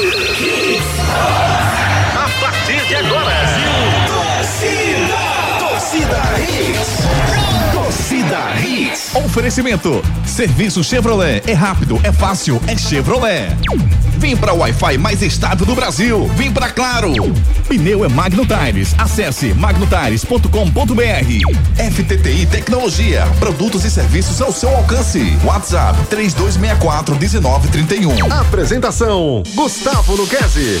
[0.00, 0.06] A
[2.40, 3.34] partir de agora.
[5.58, 6.47] Torcida Hits.
[9.14, 10.02] Oferecimento.
[10.26, 11.42] Serviço Chevrolet.
[11.46, 13.56] É rápido, é fácil, é Chevrolet.
[14.18, 16.28] Vem para o Wi-Fi mais estável do Brasil.
[16.36, 17.12] Vem para Claro.
[17.68, 18.94] Pneu é Magno Tires.
[18.98, 21.92] Acesse magnotires.com.br.
[21.92, 23.26] FTTI Tecnologia.
[23.38, 25.38] Produtos e serviços ao seu alcance.
[25.44, 28.32] WhatsApp 3264 1931.
[28.32, 30.80] Apresentação: Gustavo Luquezzi.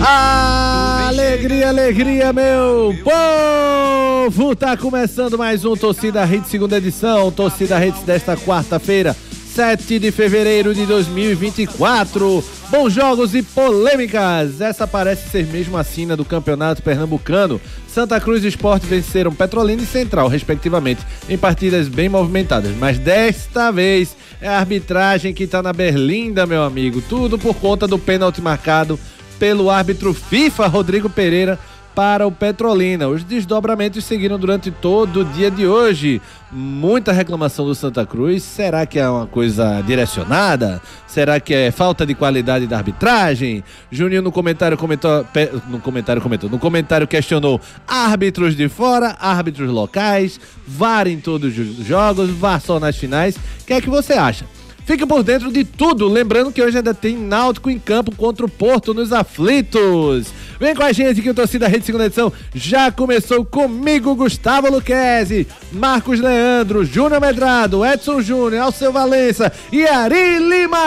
[0.00, 4.56] Alegria, alegria, meu povo!
[4.56, 7.30] Tá começando mais um Torcida Hits, segunda edição.
[7.30, 9.14] Torcida Hits desta quarta-feira,
[9.54, 12.44] 7 de fevereiro de 2024.
[12.70, 14.60] Bons jogos e polêmicas.
[14.60, 17.60] Essa parece ser mesmo a sina do campeonato pernambucano.
[17.86, 22.72] Santa Cruz e Sport venceram Petrolina e Central, respectivamente, em partidas bem movimentadas.
[22.76, 27.00] Mas desta vez é a arbitragem que tá na berlinda, meu amigo.
[27.02, 28.98] Tudo por conta do pênalti marcado
[29.44, 31.58] pelo árbitro FIFA Rodrigo Pereira
[31.94, 33.08] para o Petrolina.
[33.08, 36.18] Os desdobramentos seguiram durante todo o dia de hoje.
[36.50, 38.42] Muita reclamação do Santa Cruz.
[38.42, 40.80] Será que é uma coisa direcionada?
[41.06, 43.62] Será que é falta de qualidade da arbitragem?
[43.90, 45.26] Juninho no comentário comentou,
[45.68, 51.84] no comentário comentou, no comentário questionou árbitros de fora, árbitros locais, VAR em todos os
[51.84, 53.36] jogos, VAR só nas finais.
[53.36, 54.46] O que é que você acha?
[54.84, 58.48] Fique por dentro de tudo, lembrando que hoje ainda tem Náutico em campo contra o
[58.48, 60.26] Porto nos aflitos.
[60.60, 65.46] Vem com a gente que o Torcida Rede Segunda Edição já começou comigo, Gustavo Luquezzi,
[65.72, 70.78] Marcos Leandro, Júnior Medrado, Edson Júnior, Alceu Valença e Ari Lima.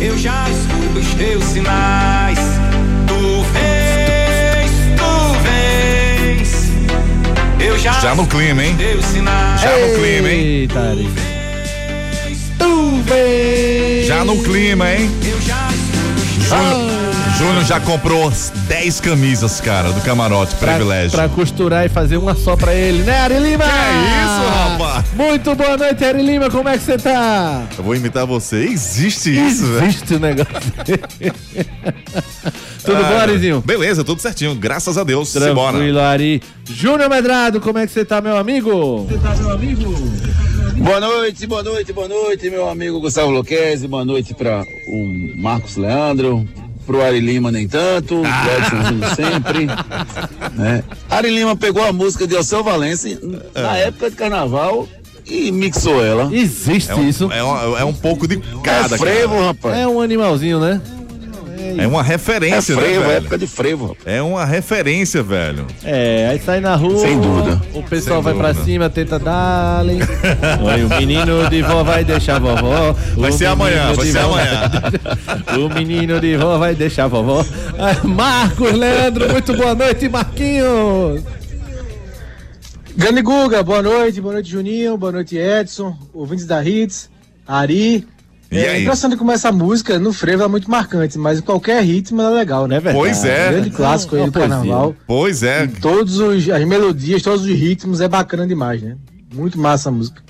[0.00, 2.38] Eu já escuto os teus sinais.
[3.06, 6.68] Tu vens, tu vens.
[7.64, 8.72] Eu já, Já no escuto clima, hein?
[8.72, 9.60] os teus sinais.
[9.60, 10.40] Já no clima, hein?
[10.46, 11.08] Eita, Ari.
[12.58, 14.04] Tu vem.
[14.06, 15.10] Já no clima, hein?
[15.24, 18.32] Eu já os Júnior, já comprou
[18.66, 21.10] 10 camisas, cara, do camarote, Pra, privilégio.
[21.10, 23.64] pra costurar e fazer uma só pra ele, né, Ari Lima?
[23.64, 25.04] Que é isso, rapaz?
[25.12, 27.64] Muito boa noite, Ari Lima, como é que você tá?
[27.76, 28.64] Eu vou imitar você.
[28.64, 29.86] Existe isso, velho.
[29.86, 30.46] Existe o negócio.
[32.86, 33.60] Tudo bom, Ah, Arizinho?
[33.60, 34.54] Beleza, tudo certinho.
[34.54, 35.28] Graças a Deus.
[35.30, 35.72] Simbora.
[35.72, 36.40] Tranquilo, Ari.
[36.70, 39.06] Júnior Medrado, como é que você tá, meu amigo?
[40.86, 45.76] Boa noite, boa noite, boa noite, meu amigo Gustavo Luquezzi, boa noite para o Marcos
[45.76, 46.48] Leandro,
[46.86, 49.66] pro Ari Lima nem tanto, pro Edson Júnior sempre.
[50.54, 50.84] Né?
[51.10, 53.08] Ari Lima pegou a música de Alceu Valença
[53.52, 54.88] na época de carnaval
[55.26, 56.32] e mixou ela.
[56.32, 57.32] Existe É um, isso.
[57.32, 59.46] é, um, é um pouco de É cada, frevo, cara.
[59.46, 59.78] rapaz.
[59.78, 60.80] É um animalzinho, né?
[61.78, 63.12] É uma É referência, frevo, né, é velho?
[63.18, 63.96] época de frevo.
[64.04, 65.66] É uma referência, velho.
[65.84, 66.98] É, aí sai na rua.
[66.98, 67.60] Sem dúvida.
[67.74, 68.64] O pessoal Sem vai pra dúvida.
[68.64, 69.84] cima, tenta dar.
[69.86, 72.94] O menino de vó vai deixar a vovó.
[73.16, 74.70] Vai ser amanhã, vai ser amanhã.
[75.58, 77.44] o menino de vó vai deixar a vovó.
[77.78, 81.22] Ah, Marcos Leandro, muito boa noite, Marquinhos.
[82.96, 87.10] Grande Guga, boa noite, boa noite Juninho, boa noite Edson, ouvintes da Hits,
[87.46, 88.06] Ari.
[88.50, 88.82] E é aí?
[88.82, 92.76] interessante como essa música no frevo é muito marcante, mas qualquer ritmo é legal, né?
[92.76, 92.98] É verdade.
[93.04, 93.50] Pois é.
[93.50, 94.94] Grande clássico aí do carnaval.
[95.06, 95.66] Pois é.
[95.66, 98.96] Todos os, as melodias, todos os ritmos é bacana demais, né?
[99.34, 100.22] Muito massa a música.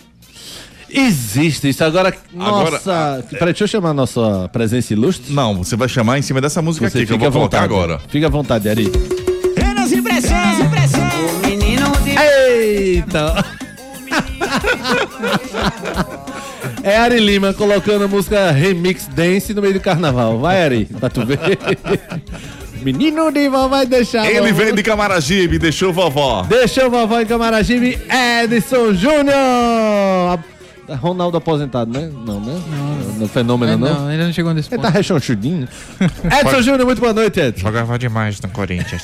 [0.89, 1.85] Existe isso.
[1.85, 3.25] Agora, Agora, nossa.
[3.29, 5.33] Peraí, deixa eu chamar a nossa presença ilustre.
[5.33, 7.49] Não, você vai chamar em cima dessa música Você aqui que eu fica vou à
[7.51, 7.75] colocar vontade.
[7.75, 8.01] agora.
[8.09, 8.91] Fica à vontade, Ari.
[9.59, 11.01] Menos impressão, impressão.
[11.43, 13.45] O menino de Eita!
[16.87, 20.39] É Ari Lima colocando a música Remix Dance no meio do carnaval.
[20.39, 21.39] Vai, Ari, pra tu ver.
[22.81, 24.31] Menino de vó vai deixar.
[24.31, 26.45] Ele veio de Camaragibe, deixou vovó.
[26.45, 27.99] Deixou vovó em Camaragibe,
[28.45, 30.39] Edson Júnior.
[31.01, 32.09] Ronaldo aposentado, né?
[32.25, 32.63] Não, né?
[32.71, 33.93] Não, no fenômeno, É, não.
[34.03, 34.87] não, ainda não chegou nesse Ele ponto.
[34.87, 35.67] tá rechonchudinho.
[36.41, 37.63] Edson Júnior, muito boa noite, Edson.
[37.63, 39.03] Jogava demais no Corinthians.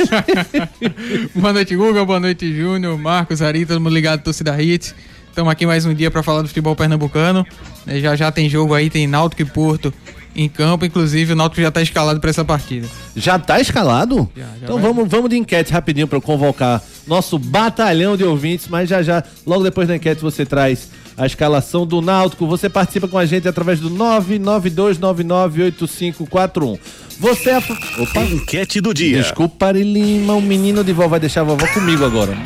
[1.34, 2.04] Boa noite, Guga.
[2.04, 4.94] Boa noite, Júnior, Marcos, Ari, todo mundo ligado, torcida Hits.
[5.32, 7.46] Estamos aqui mais um dia para falar do futebol pernambucano.
[7.86, 9.92] Eh, Já já tem jogo aí, tem Náutico e Porto
[10.36, 10.84] em campo.
[10.84, 12.86] Inclusive, o Náutico já tá escalado para essa partida.
[13.16, 14.28] Já tá escalado?
[14.36, 14.92] Já, já então vai.
[14.92, 19.64] vamos, vamos de enquete rapidinho para convocar nosso batalhão de ouvintes, mas já já, logo
[19.64, 22.46] depois da enquete, você traz a escalação do Náutico.
[22.46, 26.78] Você participa com a gente através do 992998541.
[27.18, 27.58] Você é a...
[27.58, 28.24] Opa!
[28.24, 29.22] Enquete do dia.
[29.22, 32.36] Desculpa, Lima, o menino de vó vai deixar a vovó comigo agora.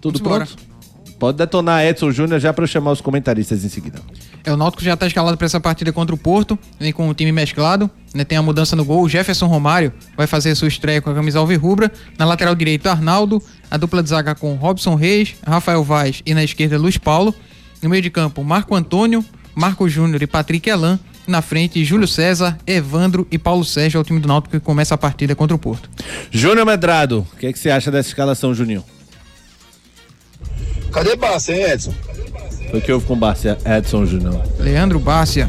[0.00, 0.65] Tudo Vamos pronto?
[1.18, 4.00] Pode detonar Edson Júnior já para eu chamar os comentaristas em seguida.
[4.44, 7.14] É, o Náutico já está escalado para essa partida contra o Porto, vem com o
[7.14, 11.00] time mesclado, né, tem a mudança no gol, o Jefferson Romário vai fazer sua estreia
[11.00, 15.34] com a camisa alvirrubra, na lateral direito Arnaldo, a dupla de zaga com Robson Reis,
[15.46, 17.34] Rafael Vaz e na esquerda Luiz Paulo,
[17.82, 19.24] no meio de campo Marco Antônio,
[19.54, 24.04] Marco Júnior e Patrick Elan, na frente Júlio César, Evandro e Paulo Sérgio é o
[24.04, 25.90] time do Náutico que começa a partida contra o Porto.
[26.30, 28.84] Júnior Medrado, o que, é que você acha dessa escalação, Juninho?
[30.96, 31.92] Cadê Bassa, hein, Edson?
[32.70, 34.42] Foi o que houve com o Barcia, Edson Júnior.
[34.58, 35.46] Leandro Bárcia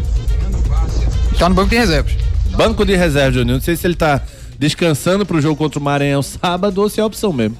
[1.32, 2.14] está no banco de reservas.
[2.58, 3.56] Banco de reserva, Juninho.
[3.56, 4.22] Não sei se ele tá
[4.60, 7.58] descansando pro jogo contra o Maranhão sábado ou se é opção mesmo.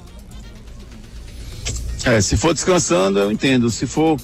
[2.04, 3.70] É, se for descansando, eu entendo.
[3.70, 4.20] Se for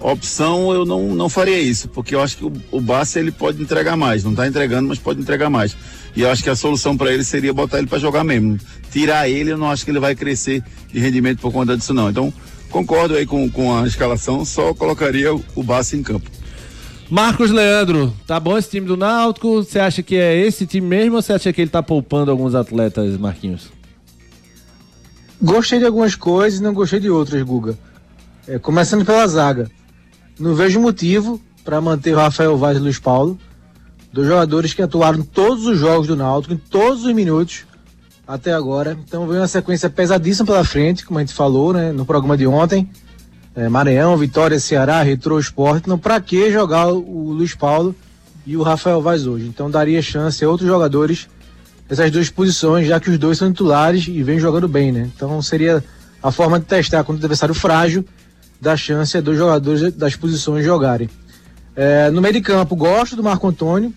[0.00, 3.60] opção, eu não, não faria isso, porque eu acho que o, o Bassi ele pode
[3.60, 4.22] entregar mais.
[4.22, 5.76] Não tá entregando, mas pode entregar mais.
[6.14, 8.56] E eu acho que a solução para ele seria botar ele para jogar mesmo.
[8.92, 12.08] Tirar ele, eu não acho que ele vai crescer de rendimento por conta disso, não.
[12.08, 12.32] Então,
[12.70, 16.30] concordo aí com, com a escalação, só colocaria o, o Bassi em campo.
[17.10, 19.56] Marcos Leandro, tá bom esse time do Náutico?
[19.56, 22.54] Você acha que é esse time mesmo ou você acha que ele tá poupando alguns
[22.54, 23.68] atletas, Marquinhos?
[25.42, 27.76] Gostei de algumas coisas e não gostei de outras, Guga.
[28.46, 29.68] É, começando pela zaga.
[30.38, 33.36] Não vejo motivo para manter o Rafael Vaz e o Luiz Paulo,
[34.12, 37.64] dois jogadores que atuaram em todos os jogos do Náutico, em todos os minutos
[38.30, 38.96] até agora.
[39.04, 42.46] Então vem uma sequência pesadíssima pela frente, como a gente falou né, no programa de
[42.46, 42.88] ontem.
[43.54, 45.82] É, Maranhão, Vitória, Ceará, Retrô, Esporte.
[45.86, 47.94] Então, para que jogar o, Luiz Paulo
[48.46, 49.46] e o Rafael Vaz hoje?
[49.46, 51.28] Então, daria chance a outros jogadores
[51.88, 55.10] essas duas posições, já que os dois são titulares e vêm jogando bem, né?
[55.12, 55.82] Então, seria
[56.22, 58.04] a forma de testar contra o adversário frágil,
[58.60, 61.10] dar chance a dois jogadores das posições jogarem.
[61.74, 63.92] É, no meio de campo, gosto do Marco Antônio.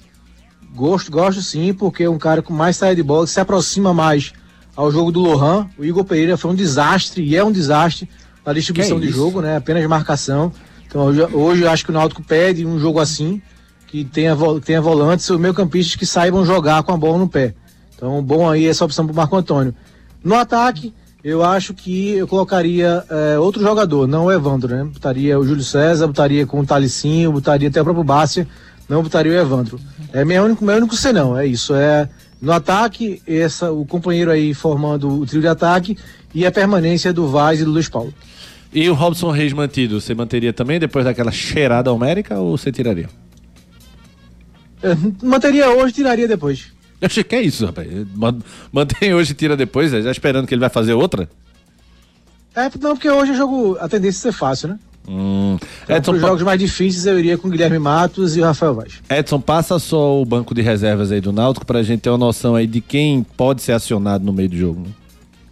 [0.76, 3.94] Gosto, gosto sim, porque é um cara com mais saída de bola, que se aproxima
[3.94, 4.34] mais
[4.76, 5.68] ao jogo do Lohan.
[5.78, 8.10] O Igor Pereira foi um desastre, e é um desastre
[8.46, 9.58] na distribuição Que de jogo, né?
[9.58, 10.52] Apenas marcação.
[10.88, 13.42] Então hoje, hoje eu acho que o Náutico pede um jogo assim,
[13.88, 17.54] que tenha, tenha volantes ou meio campistas que saibam jogar com a bola no pé.
[17.96, 19.76] Então bom aí essa opção pro Marco Antônio.
[20.24, 24.84] No ataque, eu acho que eu colocaria é, outro jogador, não o Evandro, né?
[24.84, 28.48] Botaria o Júlio César, botaria com o Talicinho, botaria até o próprio Bárcia,
[28.90, 29.80] não botaria o Evandro.
[30.12, 31.74] É meu único, meu único senão, é isso.
[31.74, 32.10] É
[32.42, 35.98] no ataque, essa, o companheiro aí formando o trio de ataque
[36.36, 38.14] e a permanência do Vaz e do Luiz Paulo.
[38.74, 43.08] E o Robson Reis mantido, você manteria também depois daquela cheirada homérica ou você tiraria?
[44.82, 46.74] É, manteria hoje, tiraria depois.
[47.00, 47.88] Eu achei que é isso, rapaz.
[48.16, 48.40] Man-
[48.72, 51.30] Mantém hoje e tira depois, já esperando que ele vai fazer outra?
[52.56, 54.80] É, não, porque hoje o jogo, a tendência é ser fácil, né?
[55.08, 55.58] Hum.
[55.84, 58.44] Então, Edson, para pa- jogos mais difíceis, eu iria com o Guilherme Matos e o
[58.46, 58.94] Rafael Vaz.
[59.10, 62.56] Edson, passa só o banco de reservas aí do Náutico pra gente ter uma noção
[62.56, 64.80] aí de quem pode ser acionado no meio do jogo.
[64.82, 64.88] né?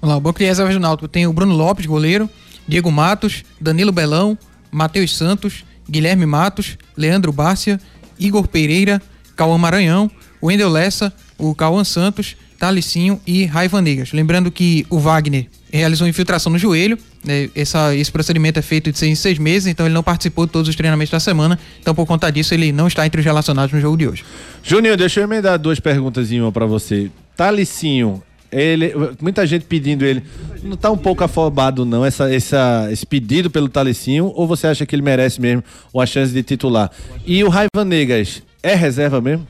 [0.01, 2.29] Vamos lá, o banco de reservas do Náutico tem o Bruno Lopes, goleiro,
[2.67, 4.37] Diego Matos, Danilo Belão,
[4.71, 7.79] Matheus Santos, Guilherme Matos, Leandro Bárcia,
[8.17, 9.01] Igor Pereira,
[9.35, 10.09] Cauã Maranhão,
[10.41, 14.13] Wendel Lessa, o Cauã Santos, Talicinho e Raiva Negas.
[14.13, 16.97] Lembrando que o Wagner realizou infiltração no joelho.
[17.23, 17.49] Né?
[17.55, 20.51] Essa, esse procedimento é feito de seis em seis meses, então ele não participou de
[20.51, 21.57] todos os treinamentos da semana.
[21.79, 24.23] Então, por conta disso, ele não está entre os relacionados no jogo de hoje.
[24.63, 27.09] Juninho, deixa eu emendar duas perguntas em uma pra você.
[27.35, 30.23] Talicinho, ele, muita gente pedindo ele.
[30.61, 34.31] Não tá um pouco afobado, não, essa, essa, esse pedido pelo Talicinho?
[34.35, 35.63] Ou você acha que ele merece mesmo
[35.93, 36.91] uma chance de titular?
[37.25, 39.47] E o Raiva Negas é reserva mesmo?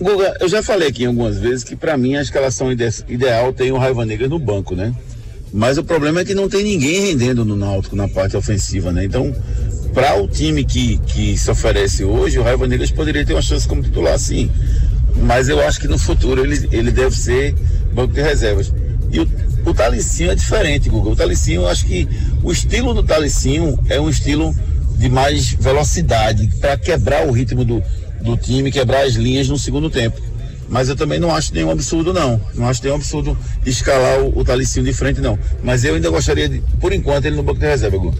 [0.00, 3.70] Guga, eu já falei aqui algumas vezes que pra mim a escalação ide- ideal tem
[3.70, 4.92] o Raiva Negra no banco, né?
[5.52, 9.04] Mas o problema é que não tem ninguém rendendo no Náutico na parte ofensiva, né?
[9.04, 9.32] Então,
[9.92, 13.66] para o time que, que se oferece hoje, o Raiva Negras poderia ter uma chance
[13.68, 14.50] como titular, sim.
[15.22, 17.54] Mas eu acho que no futuro ele, ele deve ser
[17.92, 18.72] banco de reservas.
[19.12, 19.28] E o,
[19.64, 21.10] o Talicinho é diferente, Guga.
[21.10, 22.08] O Talicinho, eu acho que
[22.42, 24.52] o estilo do Talicinho é um estilo
[24.96, 27.80] de mais velocidade, para quebrar o ritmo do,
[28.24, 30.20] do time, quebrar as linhas no segundo tempo.
[30.68, 32.40] Mas eu também não acho nenhum absurdo, não.
[32.54, 35.38] Não acho nenhum absurdo escalar o, o Talicinho de frente, não.
[35.62, 38.18] Mas eu ainda gostaria de, por enquanto, ele no banco de reserva, Guga.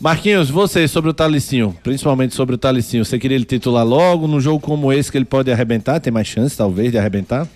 [0.00, 4.40] Marquinhos, você sobre o Talicinho, principalmente sobre o Talicinho, você queria ele titular logo num
[4.40, 5.98] jogo como esse que ele pode arrebentar?
[5.98, 7.48] Tem mais chance, talvez, de arrebentar?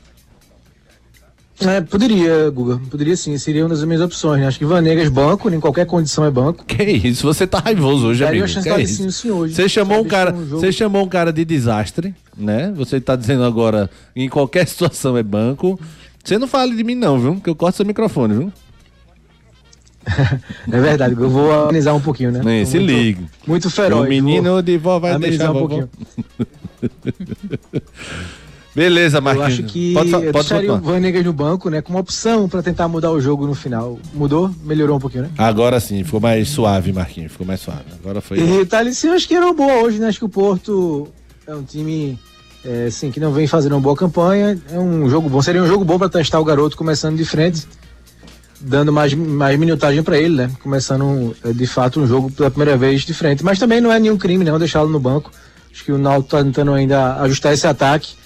[1.68, 2.80] É, poderia, Guga.
[2.90, 3.36] Poderia sim.
[3.38, 4.40] Seria uma das minhas opções.
[4.40, 4.46] Né?
[4.46, 6.64] Acho que Vanegas banco, em qualquer condição é banco.
[6.64, 8.44] Que isso, você tá raivoso hoje, Daria amigo.
[8.44, 9.54] uma chance Que é hoje.
[9.54, 12.72] Você chamou um cara, um você chamou um cara de desastre, né?
[12.76, 15.78] Você tá dizendo agora em qualquer situação é banco.
[16.24, 17.40] Você não fale de mim não, viu?
[17.40, 18.52] Que eu corto seu microfone, viu?
[20.72, 22.40] É verdade, eu vou amenizar um pouquinho, né?
[22.44, 23.26] Nem se muito- ligue.
[23.46, 24.04] Muito feroz.
[24.04, 25.68] o menino vou de vó vai deixar um vovó.
[25.68, 25.88] pouquinho.
[28.74, 29.52] Beleza, Eu Marquinhos.
[29.52, 31.82] acho que pode, eu pode deixaria o no banco, né?
[31.82, 33.98] Como opção pra tentar mudar o jogo no final.
[34.14, 34.50] Mudou?
[34.64, 35.30] Melhorou um pouquinho, né?
[35.36, 37.32] Agora sim, ficou mais suave, Marquinhos.
[37.32, 37.84] Ficou mais suave.
[38.00, 38.38] Agora foi.
[38.38, 40.08] E o Talicinho acho que era uma boa hoje, né?
[40.08, 41.08] Acho que o Porto
[41.46, 42.18] é um time
[42.64, 44.58] é, assim, que não vem fazendo uma boa campanha.
[44.70, 45.42] É um jogo bom.
[45.42, 47.66] Seria um jogo bom pra testar o garoto começando de frente,
[48.58, 50.50] dando mais, mais minutagem pra ele, né?
[50.62, 53.44] Começando é, de fato um jogo pela primeira vez de frente.
[53.44, 55.30] Mas também não é nenhum crime, não, deixá-lo no banco.
[55.70, 58.21] Acho que o Náutico tá tentando ainda ajustar esse ataque.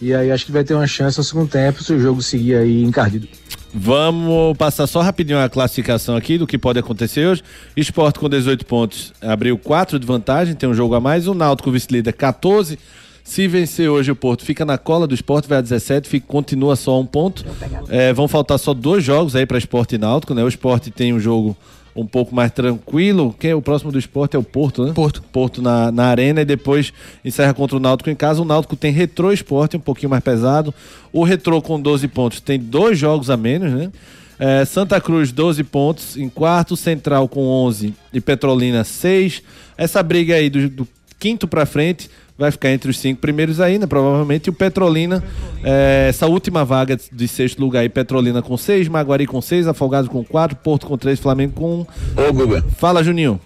[0.00, 2.56] E aí acho que vai ter uma chance no segundo tempo se o jogo seguir
[2.56, 3.28] aí encardido.
[3.74, 7.42] Vamos passar só rapidinho a classificação aqui do que pode acontecer hoje.
[7.76, 11.26] Esporte com 18 pontos abriu 4 de vantagem, tem um jogo a mais.
[11.26, 12.78] O Náutico vice-líder 14.
[13.26, 16.76] Se vencer hoje o Porto, fica na cola do esporte, vai a 17, fica, continua
[16.76, 17.44] só um ponto.
[17.88, 20.44] É, vão faltar só dois jogos aí para esporte e náutico, né?
[20.44, 21.56] O esporte tem um jogo
[21.96, 23.34] um pouco mais tranquilo.
[23.38, 24.92] Quem é o próximo do esporte é o Porto, né?
[24.92, 25.22] Porto.
[25.32, 26.92] Porto na, na arena e depois
[27.24, 28.42] encerra contra o Náutico em casa.
[28.42, 30.74] O Náutico tem retrô esporte, um pouquinho mais pesado.
[31.12, 33.90] O retrô com 12 pontos tem dois jogos a menos, né?
[34.38, 39.42] É, Santa Cruz, 12 pontos em quarto, Central com 11 e Petrolina 6.
[39.78, 40.88] Essa briga aí do, do
[41.18, 44.46] quinto pra frente vai ficar entre os cinco primeiros ainda, provavelmente.
[44.46, 45.22] E o Petrolina,
[45.64, 50.08] é, essa última vaga de sexto lugar aí, Petrolina com 6, Maguari com 6, Afogados
[50.10, 52.28] com 4, Porto com 3, Flamengo com 1.
[52.28, 53.40] Ô, Guga, Fala, Juninho.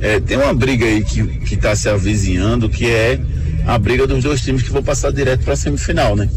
[0.00, 3.20] é, tem uma briga aí que, que tá se avizinhando, que é
[3.66, 6.28] a briga dos dois times que vão passar direto pra semifinal, né?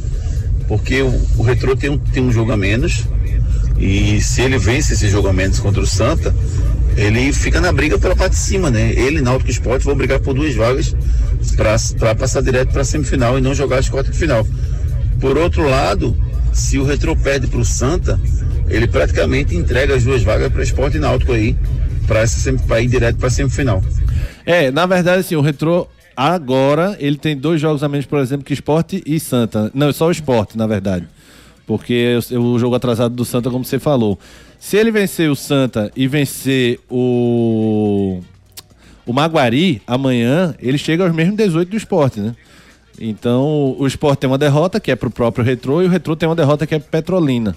[0.68, 3.06] Porque o, o Retrô tem um, tem um jogo a menos,
[3.78, 6.34] e se ele vence esse jogo a menos contra o Santa,
[6.96, 8.94] ele fica na briga pela parte de cima, né?
[8.94, 10.96] Ele Náutico Esporte vão brigar por duas vagas
[11.98, 14.48] para passar direto para semifinal e não jogar as quartas de final.
[15.20, 16.16] Por outro lado,
[16.52, 18.20] se o Retrô perde para o Santa,
[18.70, 21.56] ele praticamente entrega as duas vagas para Esporte e Náutico aí,
[22.68, 23.84] para ir direto para semifinal.
[24.46, 28.46] É, na verdade, assim, o Retrô agora, ele tem dois jogos a menos, por exemplo,
[28.46, 29.72] que Esporte e Santa.
[29.74, 31.08] Não, é só o Esporte, na verdade.
[31.66, 34.20] Porque o jogo atrasado do Santa, como você falou.
[34.60, 38.22] Se ele vencer o Santa e vencer o
[39.06, 42.36] o Maguari amanhã, ele chega aos mesmos 18 do esporte, né?
[43.00, 46.30] Então, o esporte tem uma derrota que é pro próprio Retrô e o Retrô tem
[46.30, 47.56] uma derrota que é Petrolina.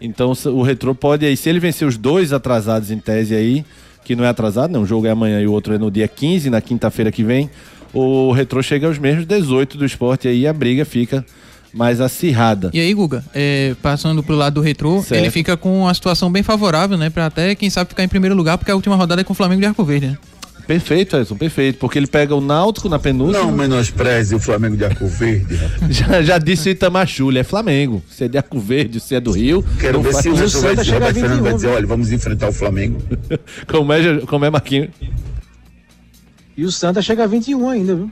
[0.00, 3.64] Então, o Retrô pode aí, se ele vencer os dois atrasados em tese aí,
[4.04, 6.08] que não é atrasado, não, um jogo é amanhã e o outro é no dia
[6.08, 7.48] 15, na quinta-feira que vem,
[7.94, 11.24] o Retrô chega aos mesmos 18 do esporte e aí a briga fica
[11.72, 12.70] mais acirrada.
[12.72, 15.20] E aí, Guga, é, passando pro lado do retrô, Certo.
[15.20, 17.08] ele fica com uma situação bem favorável, né?
[17.10, 19.36] Pra até, quem sabe, ficar em primeiro lugar, porque a última rodada é com o
[19.36, 20.18] Flamengo de Arco Verde, né?
[20.64, 23.42] Perfeito, Edson, perfeito, porque ele pega o Náutico na penúltima.
[23.44, 25.58] Não menospreze o Flamengo de Arco Verde.
[25.90, 28.00] Já, já disse o Itamar Chuli, é Flamengo.
[28.08, 29.64] Se é de Arco Verde, se é do Rio.
[29.80, 32.12] Quero ver faz- se o Retrô vai Santa dizer, Fernando 21, vai dizer, olha, vamos
[32.12, 33.02] enfrentar o Flamengo.
[33.66, 34.90] Como é, como é Marquinhos?
[36.56, 38.10] E o Santa chega a 21 ainda, viu?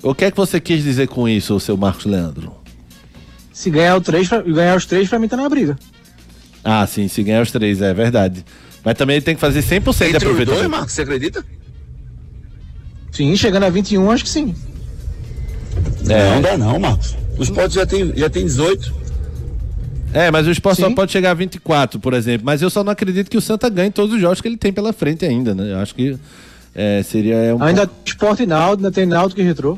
[0.00, 2.52] O que é que você quis dizer com isso, seu Marcos Leandro?
[3.58, 5.76] Se ganhar, o três, ganhar os três, pra mim tá na briga.
[6.62, 8.44] Ah, sim, se ganhar os três, é verdade.
[8.84, 10.70] Mas também ele tem que fazer 100% de Entre os dois, aproveitamento.
[10.70, 11.44] Marcos, você acredita?
[13.10, 14.54] Sim, chegando a 21, acho que sim.
[16.08, 16.34] É.
[16.36, 17.16] Não dá não, Marcos.
[17.36, 18.94] O Sport já tem, já tem 18.
[20.14, 22.46] É, mas o esporte só pode chegar a 24, por exemplo.
[22.46, 24.72] Mas eu só não acredito que o Santa ganhe todos os jogos que ele tem
[24.72, 25.72] pela frente ainda, né?
[25.72, 26.16] Eu acho que
[26.76, 29.76] é, seria um Ainda tem esporte e Náutico, ainda tem Náutico e Retrô.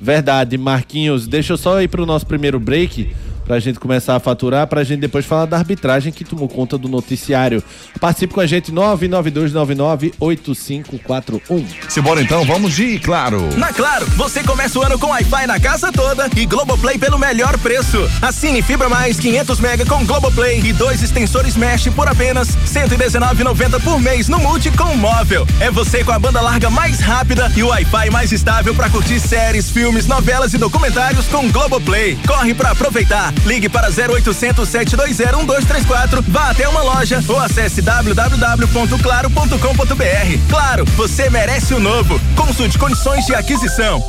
[0.00, 1.26] Verdade, Marquinhos.
[1.26, 3.14] Deixa eu só ir pro nosso primeiro break
[3.48, 6.86] pra gente começar a faturar, pra gente depois falar da arbitragem que tomou conta do
[6.86, 7.64] noticiário.
[7.98, 11.64] Participe com a gente 992998541.
[11.88, 13.48] Simbora então, vamos de Claro.
[13.56, 17.56] Na Claro, você começa o ano com Wi-Fi na casa toda e Globoplay pelo melhor
[17.58, 18.06] preço.
[18.20, 23.80] Assine Fibra Mais 500 mega com Globoplay e dois extensores Mesh por apenas R$ 119,90
[23.82, 25.46] por mês no Multi com móvel.
[25.60, 29.20] É você com a banda larga mais rápida e o Wi-Fi mais estável para curtir
[29.20, 32.18] séries, filmes, novelas e documentários com Globoplay.
[32.26, 33.32] Corre para aproveitar.
[33.46, 40.48] Ligue para 0800 720 1234, vá até uma loja ou acesse www.claro.com.br.
[40.48, 42.20] Claro, você merece o novo.
[42.36, 44.02] Consulte condições de aquisição.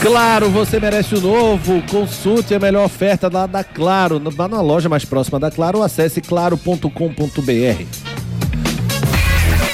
[0.00, 1.82] Claro, você merece o novo.
[1.90, 4.20] Consulte a melhor oferta lá da Claro.
[4.30, 6.88] Vá na loja mais próxima da Claro ou acesse claro.com.br.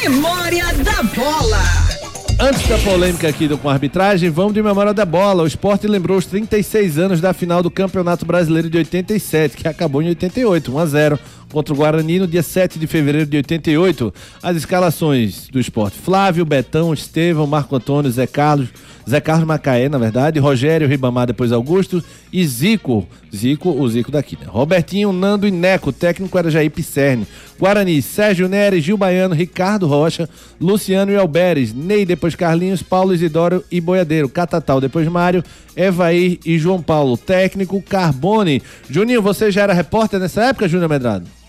[0.03, 1.94] Memória da bola.
[2.41, 5.45] Antes da polêmica aqui do, com a arbitragem, vamos de memória da bola.
[5.45, 10.03] O esporte lembrou os 36 anos da final do Campeonato Brasileiro de 87, que acabou
[10.03, 11.19] em 88, 1 a 0
[11.55, 14.13] contra o Guarani no dia 7 de fevereiro de 88.
[14.43, 18.71] As escalações do esporte: Flávio, Betão, Estevão, Marco Antônio, Zé Carlos,
[19.09, 23.07] Zé Carlos Macaé, na verdade, Rogério, Ribamar, depois Augusto e Zico.
[23.33, 24.47] Zico, o Zico daqui, né?
[24.49, 25.91] Robertinho, Nando e Neco.
[25.91, 27.25] O técnico era Jair Pisserni.
[27.57, 30.29] Guarani, Sérgio Neres, Gil Baiano, Ricardo Rocha,
[30.61, 31.73] Luciano e Alberes.
[31.73, 34.29] Ney, depois Carlinhos, Paulo Isidoro e Boiadeiro.
[34.29, 35.45] Catatal, depois Mário,
[35.77, 37.17] Evair e João Paulo.
[37.17, 38.61] Técnico Carbone.
[38.91, 41.44] Juninho, você já era repórter nessa época, Júnior Medrado?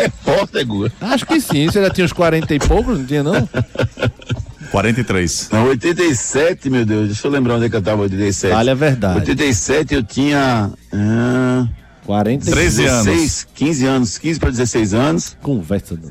[0.00, 0.92] Repórter, Guga.
[1.00, 1.66] Acho que sim.
[1.66, 3.48] Você já tinha uns 40 e poucos, não tinha não?
[4.70, 5.48] 43.
[5.52, 8.52] Não, 87, meu Deus, deixa eu lembrar onde é que eu tava, 87.
[8.54, 9.20] Fale a verdade.
[9.20, 10.70] 87 eu tinha.
[10.92, 11.66] Ah,
[12.04, 13.04] 40 13 anos.
[13.06, 15.36] 16, 15 anos, 15 para 16 anos.
[15.42, 15.96] Conversa.
[15.96, 16.10] do-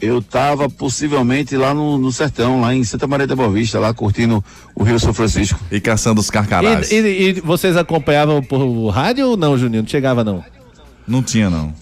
[0.00, 3.94] Eu tava possivelmente lá no, no sertão, lá em Santa Maria da Boa Vista, lá
[3.94, 5.58] curtindo o Rio São Francisco.
[5.70, 6.90] E caçando os carcarás.
[6.90, 9.82] E, e- e vocês acompanhavam por rádio ou não, Juninho?
[9.82, 10.44] Não chegava não?
[11.06, 11.72] Não tinha, não.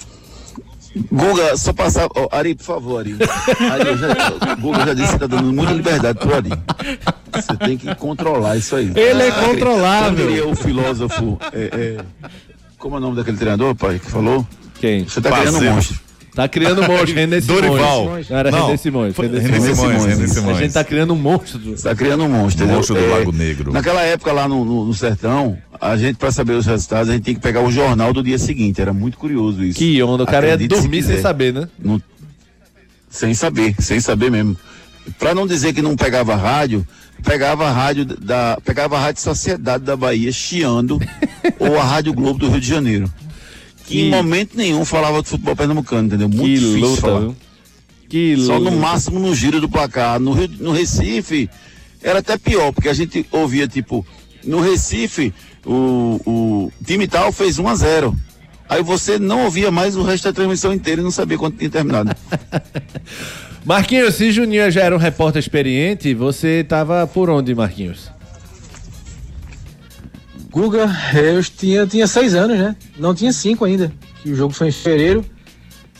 [1.12, 2.09] Guga, só passar.
[2.14, 3.12] ó, Ari, por favor, Ari.
[3.14, 6.50] Ari já, o Guga já disse que tá dando muita liberdade pro Ari.
[7.33, 8.90] Você tem que controlar isso aí.
[8.94, 10.26] Ele é controlável.
[10.26, 11.38] diria o filósofo.
[11.53, 12.05] é, é,
[12.79, 14.46] como é o nome daquele treinador, pai, que falou?
[14.81, 15.05] Quem?
[15.07, 15.74] Você tá criando um Parceiro.
[15.74, 16.00] monstro.
[16.42, 17.61] Tá criando um monstro, René Simões.
[17.62, 18.05] Dorival.
[18.31, 19.16] Não era Não, René Simões.
[19.16, 19.76] René René Simões.
[19.79, 20.59] Simões, René A Simões.
[20.59, 21.61] gente tá criando um monstro.
[21.83, 22.76] Tá criando um monstro, entendeu?
[22.76, 23.72] Monstro do Lago Negro.
[23.72, 27.24] Naquela época lá no, no- no sertão, a gente, pra saber os resultados, a gente
[27.24, 28.81] tinha que pegar o jornal do dia seguinte.
[28.81, 29.79] Era muito curioso isso.
[29.79, 31.22] Que onda, o cara ia Acredite se dormir sem quiser.
[31.22, 31.68] saber, né?
[31.79, 32.00] Não-
[33.09, 34.57] sem saber, sem saber mesmo.
[35.18, 36.87] Pra não dizer que não pegava rádio,
[37.24, 41.00] pegava a rádio da, pegava a rádio Sociedade da Bahia chiando
[41.59, 43.11] ou a Rádio Globo do Rio de Janeiro.
[43.90, 46.29] Que Que- em momento nenhum falava de futebol pernambucano, entendeu?
[46.29, 47.20] Muito que difícil luta, falar.
[47.20, 47.37] viu?
[48.09, 48.70] Que Só luta.
[48.70, 50.20] no máximo no giro do placar.
[50.20, 51.50] No, Rio, no Recife
[52.03, 54.07] era até pior, porque a gente ouvia tipo,
[54.44, 55.35] no Recife
[55.66, 58.16] o, o time tal fez 1 a 0
[58.68, 61.68] Aí você não ouvia mais o resto da transmissão inteira e não sabia quando tinha
[61.68, 62.14] terminado.
[63.66, 68.11] Marquinhos, se Juninho já era um repórter experiente, você tava por onde, Marquinhos?
[70.50, 72.74] Guga, eu tinha, tinha seis anos, né?
[72.98, 73.92] Não tinha cinco ainda.
[74.20, 75.24] Que o jogo foi em fevereiro.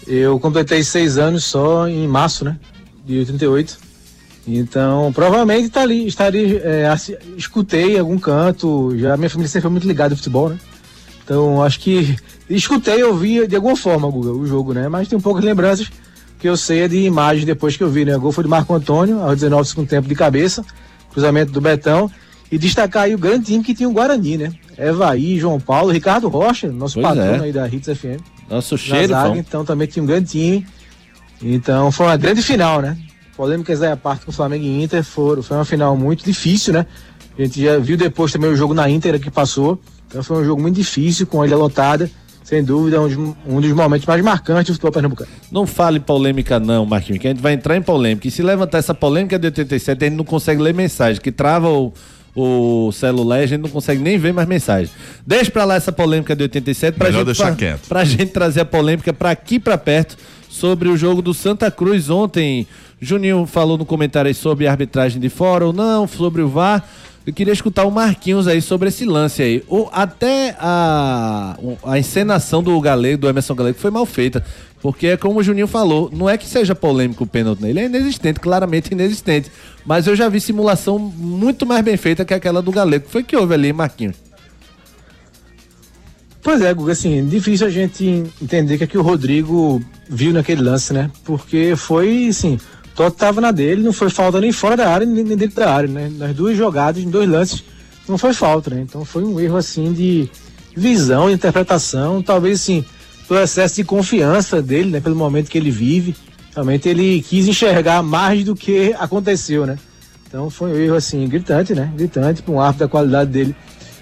[0.07, 2.59] Eu completei seis anos só em março, né?
[3.07, 3.79] De 88.
[4.49, 6.85] Então, provavelmente tá ali, estaria, é,
[7.37, 8.97] escutei algum canto.
[8.99, 10.59] Já minha família sempre foi muito ligada ao futebol, né?
[11.23, 12.17] Então, acho que
[12.49, 14.89] escutei, ouvi de alguma forma, Guga, o jogo, né?
[14.89, 15.89] Mas tem poucas lembranças
[16.41, 18.17] que eu sei é de imagens depois que eu vi, né?
[18.17, 20.65] O gol foi de Marco Antônio, aos 19 do segundo tempo de cabeça,
[21.13, 22.11] cruzamento do Betão.
[22.51, 24.53] E destacar aí o grande time que tinha o Guarani, né?
[24.77, 27.47] Evaí, João Paulo, Ricardo Rocha, nosso Pois patrono é.
[27.47, 28.21] aí da Hits FM.
[28.49, 30.67] Nosso cheiro, zaga, então também tinha um grande time.
[31.41, 32.99] Então foi uma grande final, né?
[33.37, 36.73] Polêmicas aí à parte com o Flamengo e Inter foram, foi uma final muito difícil,
[36.73, 36.87] né?
[37.39, 39.81] A gente já viu depois também o jogo na Inter que passou.
[40.09, 42.11] Então foi um jogo muito difícil, com a ilha lotada.
[42.43, 45.31] Sem dúvida, um dos, um dos momentos mais marcantes do futebol pernambucano.
[45.53, 48.27] Não fale polêmica não, Marquinhos, que a gente vai entrar em polêmica.
[48.27, 51.69] E se levantar essa polêmica de 87, a gente não consegue ler mensagem, que trava
[51.69, 51.93] o,
[52.35, 54.91] o celular e a gente não consegue nem ver mais mensagem.
[55.27, 57.89] Deixa pra lá essa polêmica de 87 pra Melhor gente, deixar pra, quieto.
[57.89, 60.17] pra gente trazer a polêmica pra aqui pra perto
[60.49, 62.67] sobre o jogo do Santa Cruz ontem.
[63.01, 66.85] Juninho falou no comentário aí sobre a arbitragem de fora ou não, sobre o VAR.
[67.27, 69.63] Eu queria escutar o Marquinhos aí sobre esse lance aí.
[69.69, 74.45] O, até a, a encenação do Galego, do Emerson Galego, foi mal feita.
[74.83, 77.85] Porque é como o Juninho falou, não é que seja polêmico o pênalti nele, é
[77.85, 79.51] inexistente, claramente inexistente.
[79.85, 83.07] Mas eu já vi simulação muito mais bem feita que aquela do Galego.
[83.09, 84.17] Foi que houve ali, Marquinhos?
[86.43, 90.33] Pois é, Guga, assim, difícil a gente entender o que, é que o Rodrigo viu
[90.33, 91.11] naquele lance, né?
[91.25, 92.59] Porque foi, assim,
[92.95, 95.71] Toto tava na dele, não foi falta nem fora da área, nem nem dentro da
[95.71, 96.11] área, né?
[96.17, 97.63] Nas duas jogadas, em dois lances,
[98.09, 98.81] não foi falta, né?
[98.81, 100.31] Então foi um erro, assim, de
[100.75, 102.85] visão, de interpretação, talvez, assim,
[103.31, 105.01] pelo excesso de confiança dele, né?
[105.01, 106.17] Pelo momento que ele vive,
[106.53, 109.79] realmente ele quis enxergar mais do que aconteceu, né?
[110.27, 111.93] Então foi um erro, assim, gritante, né?
[111.95, 113.55] Gritante para um árbitro da qualidade dele.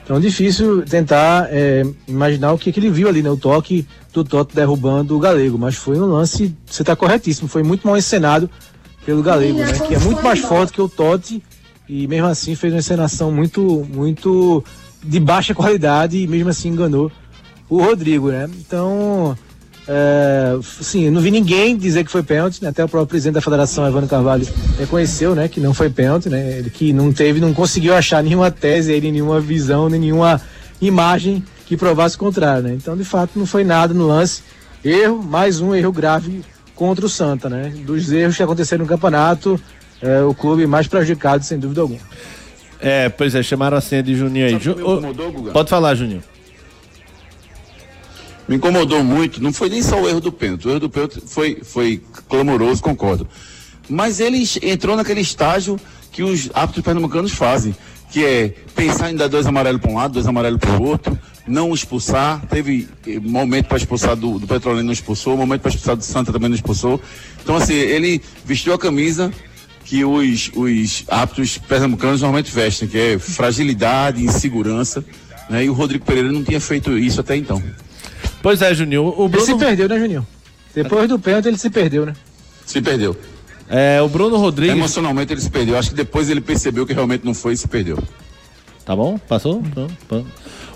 [0.03, 3.29] Então difícil tentar é, imaginar o que, que ele viu ali, né?
[3.29, 7.63] O toque do Toto derrubando o Galego, mas foi um lance, você está corretíssimo, foi
[7.63, 8.49] muito mal encenado
[9.05, 9.79] pelo Galego, né?
[9.87, 11.45] Que é muito mais forte que o Totti
[11.87, 14.65] e mesmo assim fez uma encenação muito, muito
[15.05, 17.13] de baixa qualidade e mesmo assim enganou
[17.69, 18.49] o Rodrigo, né?
[18.59, 19.37] Então,
[19.87, 22.69] é, sim, eu não vi ninguém dizer que foi pênalti, né?
[22.69, 24.47] até o próprio presidente da federação, Evandro Carvalho,
[24.79, 26.59] reconheceu, né, que não foi pênalti, né?
[26.59, 30.41] Ele que não teve, não conseguiu achar nenhuma tese, aí, nenhuma visão, nem nenhuma
[30.81, 32.75] imagem que provasse o contrário, né?
[32.75, 34.43] Então, de fato, não foi nada no lance.
[34.85, 36.43] Erro, mais um erro grave
[36.75, 37.73] contra o Santa, né?
[37.85, 39.61] Dos erros que aconteceram no campeonato,
[40.01, 42.01] é, o clube mais prejudicado, sem dúvida alguma.
[42.81, 44.59] É, pois é, chamaram a senha de Juninho aí.
[44.61, 45.51] Ju- incomodou, Guga?
[45.51, 46.23] Pode falar, Juninho.
[48.49, 50.67] Me incomodou muito, não foi nem só o erro do pênalti.
[50.67, 53.29] O erro do pênalti foi, foi clamoroso, concordo.
[53.89, 55.79] Mas ele entrou naquele estágio
[56.11, 57.77] que os árbitros pernambucanos fazem,
[58.11, 61.19] que é pensar em dar dois amarelos para um lado, dois amarelos para o outro,
[61.47, 62.41] não expulsar.
[62.47, 66.33] Teve eh, momento para expulsar do, do Petrolina, não expulsou, momento para expulsar do Santa
[66.33, 67.01] também não expulsou.
[67.43, 69.31] Então, assim, ele vestiu a camisa
[69.85, 75.05] que os, os árbitros pernambucanos normalmente vestem, que é fragilidade, insegurança.
[75.51, 75.65] Né?
[75.65, 77.63] E o Rodrigo Pereira não tinha feito isso até então.
[78.43, 79.05] Pois é, Juninho.
[79.17, 80.27] O Ele se Bruno, perdeu, né, Juninho?
[80.75, 82.15] Depois do pênalti ele se perdeu, né?
[82.65, 83.17] Se perdeu.
[83.69, 84.77] é, o Bruno Rodrigues.
[84.77, 85.77] Emocionalmente ele se perdeu.
[85.79, 87.99] Acho que depois ele percebeu que realmente não foi e se perdeu.
[88.85, 89.19] Tá bom?
[89.19, 89.63] Passou?
[90.09, 90.27] Pronto.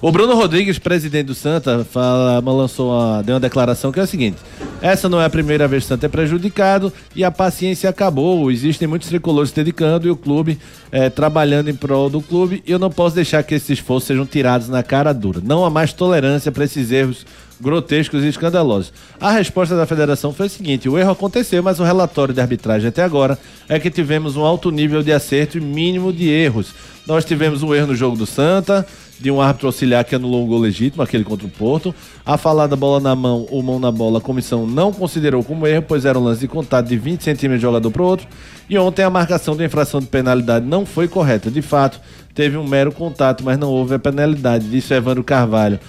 [0.03, 4.07] O Bruno Rodrigues, presidente do Santa, fala, lançou uma, deu uma declaração que é o
[4.07, 4.37] seguinte:
[4.83, 8.51] essa não é a primeira vez que o Santa é prejudicado e a paciência acabou.
[8.51, 10.59] Existem muitos tricolores se dedicando e o clube
[10.91, 12.63] eh, trabalhando em prol do clube.
[12.67, 15.41] E eu não posso deixar que esses esforços sejam tirados na cara dura.
[15.43, 17.25] Não há mais tolerância para esses erros
[17.63, 18.93] grotescos e escandalosos.
[19.21, 22.89] A resposta da federação foi a seguinte: o erro aconteceu, mas o relatório de arbitragem
[22.89, 26.75] até agora é que tivemos um alto nível de acerto e mínimo de erros.
[27.07, 28.87] Nós tivemos um erro no jogo do Santa,
[29.19, 31.95] de um árbitro auxiliar que anulou um gol legítimo, aquele contra o Porto.
[32.25, 35.85] A falada bola na mão ou mão na bola, a comissão não considerou como erro,
[35.87, 38.29] pois era um lance de contato de 20 centímetros de jogador para o outro.
[38.69, 41.51] E ontem a marcação da infração de penalidade não foi correta.
[41.51, 42.01] De fato,
[42.35, 45.81] teve um mero contato, mas não houve a penalidade, disse Evandro Carvalho.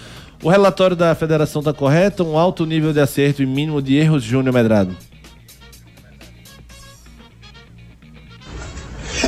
[0.44, 2.26] O relatório da federação está correto?
[2.26, 4.94] Um alto nível de acerto e mínimo de erros, Júnior Medrado.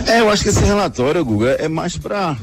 [0.05, 2.35] É, eu acho que esse relatório, Guga, é mais para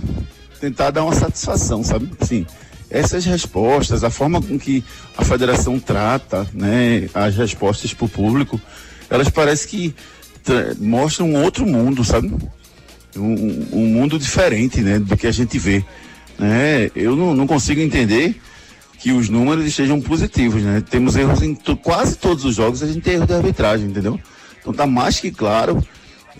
[0.59, 2.11] tentar dar uma satisfação, sabe?
[2.23, 2.47] Sim.
[2.91, 4.83] Essas respostas, a forma com que
[5.19, 8.59] a federação trata, né, as respostas para o público,
[9.11, 9.95] elas parecem que
[10.43, 12.33] tra- mostram um outro mundo, sabe?
[13.17, 15.85] Um, um mundo diferente, né, do que a gente vê.
[16.39, 16.91] Né?
[16.97, 18.41] Eu não, não consigo entender
[19.03, 20.81] que os números estejam positivos, né?
[20.89, 24.19] Temos erros em to- quase todos os jogos, a gente tem erro de arbitragem, entendeu?
[24.61, 25.85] Então tá mais que claro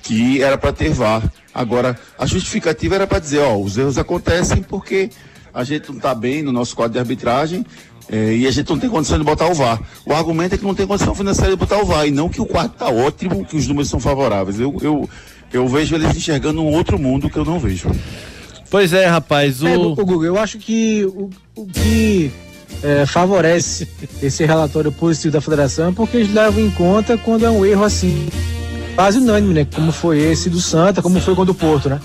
[0.01, 1.23] que era para ter VAR.
[1.53, 5.11] Agora, a justificativa era para dizer, ó, os erros acontecem porque
[5.53, 7.67] a gente não está bem no nosso quadro de arbitragem
[8.09, 9.81] eh, e a gente não tem condição de botar o VAR.
[10.07, 12.41] O argumento é que não tem condição financeira de botar o VAR, e não que
[12.41, 14.61] o quadro está ótimo, que os números são favoráveis.
[14.61, 15.11] Eu, eu,
[15.53, 17.91] eu vejo eles enxergando um outro mundo que eu não vejo.
[18.71, 19.67] Pois é, rapaz, o.
[19.67, 22.31] É, o Google, eu acho que o, o que
[22.83, 23.89] é, favorece
[24.23, 28.29] esse relatório positivo da federação porque eles levam em conta quando é um erro assim,
[28.95, 29.67] quase unânime, né?
[29.75, 32.01] Como foi esse do Santa, como foi contra o Porto, né?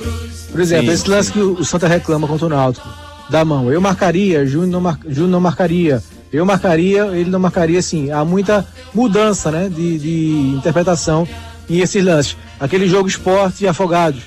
[0.51, 2.87] Por exemplo, Sim, esse lance que o Santa reclama contra o Náutico,
[3.29, 3.71] da mão.
[3.71, 6.01] Eu marcaria, Júnior não, mar, Júnior não marcaria.
[6.31, 8.11] Eu marcaria, ele não marcaria, assim.
[8.11, 9.69] Há muita mudança, né?
[9.69, 11.27] De, de interpretação
[11.69, 12.37] em esses lances.
[12.59, 14.23] Aquele jogo esporte e afogados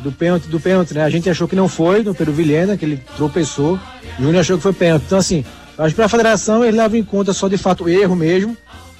[0.00, 1.04] do pênalti, do pênalti, né?
[1.04, 3.78] A gente achou que não foi no Peru Vilhena, que ele tropeçou.
[4.18, 5.04] Júnior achou que foi pênalti.
[5.06, 5.44] Então, assim,
[5.78, 8.56] acho que pra federação eles levam em conta só de fato o erro mesmo,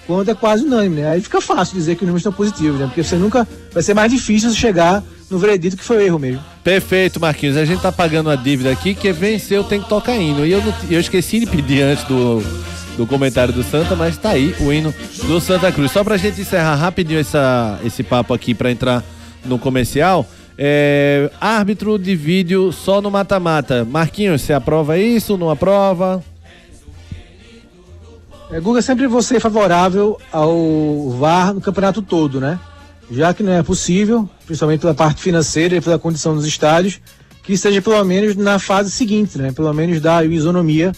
[0.07, 1.11] quando é quase unânime, né?
[1.11, 2.87] Aí fica fácil dizer que os números estão positivos, né?
[2.87, 3.47] Porque você nunca.
[3.73, 6.43] Vai ser mais difícil chegar no veredito que foi erro mesmo.
[6.63, 7.57] Perfeito, Marquinhos.
[7.57, 10.45] A gente tá pagando uma dívida aqui que venceu tem que tocar hino.
[10.47, 12.43] E eu, não- eu esqueci de pedir antes do,
[12.99, 14.95] do comentário do Santa, mas tá aí o hino
[15.27, 15.91] do Santa Cruz.
[15.91, 19.03] Só pra gente encerrar rapidinho essa, esse papo aqui pra entrar
[19.45, 20.27] no comercial.
[20.59, 23.85] É, árbitro de vídeo só no mata-mata.
[23.91, 25.37] Marquinhos, você aprova isso?
[25.39, 26.23] Não aprova?
[28.55, 32.61] É, Guga, sempre você é favorável ao VAR no campeonato todo, né?
[33.11, 37.01] Já que não é possível, principalmente pela parte financeira e pela condição dos estádios,
[37.43, 39.51] que seja pelo menos na fase seguinte, né?
[39.51, 40.93] Pelo menos dar isonomia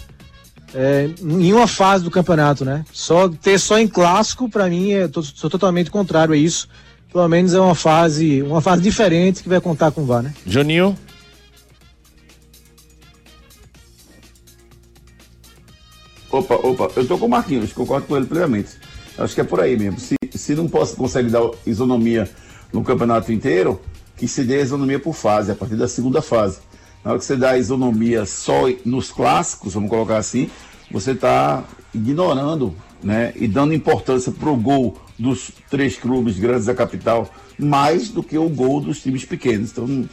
[0.74, 2.84] é, em uma fase do campeonato, né?
[2.92, 6.68] Só ter só em clássico, para mim, é, tô, sou totalmente contrário a isso.
[7.10, 10.34] Pelo menos é uma fase, uma fase diferente que vai contar com o VAR, né?
[10.46, 10.94] Juninho?
[16.36, 18.72] Opa, opa, eu tô com o Marquinhos, concordo com ele plenamente.
[19.16, 19.98] Acho que é por aí mesmo.
[19.98, 22.28] Se, se não posso, consegue dar isonomia
[22.70, 23.80] no campeonato inteiro,
[24.18, 26.58] que se dê isonomia por fase, a partir da segunda fase.
[27.02, 30.50] Na hora que você dá isonomia só nos clássicos, vamos colocar assim,
[30.90, 36.74] você está ignorando né, e dando importância para o gol dos três clubes grandes da
[36.74, 39.70] capital mais do que o gol dos times pequenos.
[39.70, 40.06] Então,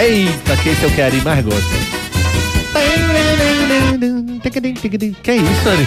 [0.00, 1.92] Eita, que esse é o que a Ari mais gosta.
[5.22, 5.86] Que é isso, Ari?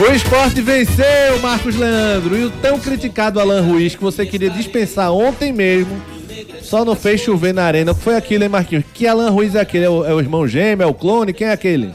[0.00, 2.36] o esporte venceu, Marcos Leandro.
[2.36, 6.00] E o tão criticado Alan Ruiz, que você queria dispensar ontem mesmo,
[6.62, 7.94] só não fez chover na arena.
[7.94, 8.84] Foi aquilo, hein, Marquinhos?
[8.92, 9.84] Que Alan Ruiz é aquele?
[9.84, 10.84] É o, é o irmão gêmeo?
[10.84, 11.32] É o clone?
[11.32, 11.92] Quem é aquele?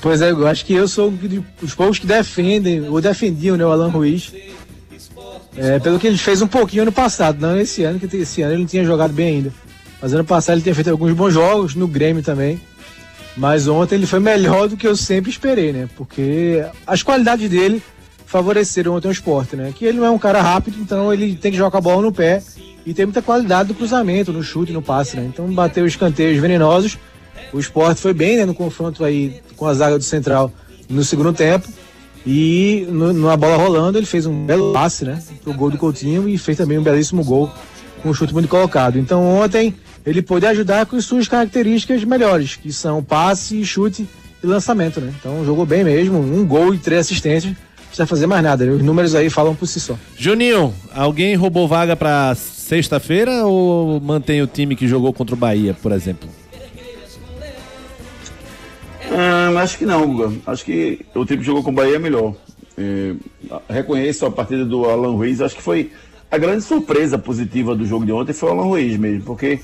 [0.00, 1.14] Pois é, eu acho que eu sou
[1.62, 4.32] os poucos que defendem, ou defendiam, né, o Alan Ruiz.
[5.56, 8.54] É, pelo que ele fez um pouquinho ano passado, não esse ano, que esse ano
[8.54, 9.52] ele não tinha jogado bem ainda.
[10.00, 12.60] Mas ano passado ele tinha feito alguns bons jogos, no Grêmio também.
[13.36, 15.88] Mas ontem ele foi melhor do que eu sempre esperei, né?
[15.96, 17.82] Porque as qualidades dele
[18.26, 19.72] favoreceram ontem o esporte, né?
[19.74, 22.12] Que ele não é um cara rápido, então ele tem que jogar a bola no
[22.12, 22.42] pé
[22.84, 25.24] e tem muita qualidade no cruzamento, no chute, no passe, né?
[25.32, 26.98] Então bateu escanteios venenosos.
[27.52, 30.50] O esporte foi bem né, no confronto aí com a zaga do Central
[30.88, 31.68] no segundo tempo.
[32.26, 35.22] E no, numa bola rolando, ele fez um belo passe, né?
[35.42, 37.50] Pro gol do Coutinho e fez também um belíssimo gol
[38.02, 38.98] com um chute muito colocado.
[38.98, 44.06] Então ontem ele pôde ajudar com suas características melhores, que são passe, chute
[44.42, 45.12] e lançamento, né?
[45.18, 47.52] Então jogou bem mesmo, um gol e três assistências.
[47.52, 49.96] Não precisa fazer mais nada, os números aí falam por si só.
[50.16, 55.74] Juninho, alguém roubou vaga pra sexta-feira ou mantém o time que jogou contra o Bahia,
[55.74, 56.28] por exemplo?
[59.12, 60.32] Hum, acho que não, Guga.
[60.46, 62.34] Acho que o time que jogou com o Bahia é melhor.
[62.78, 63.14] É,
[63.68, 65.40] reconheço a partida do Alan Ruiz.
[65.40, 65.92] Acho que foi
[66.30, 69.60] a grande surpresa positiva do jogo de ontem foi o Alan Ruiz mesmo, porque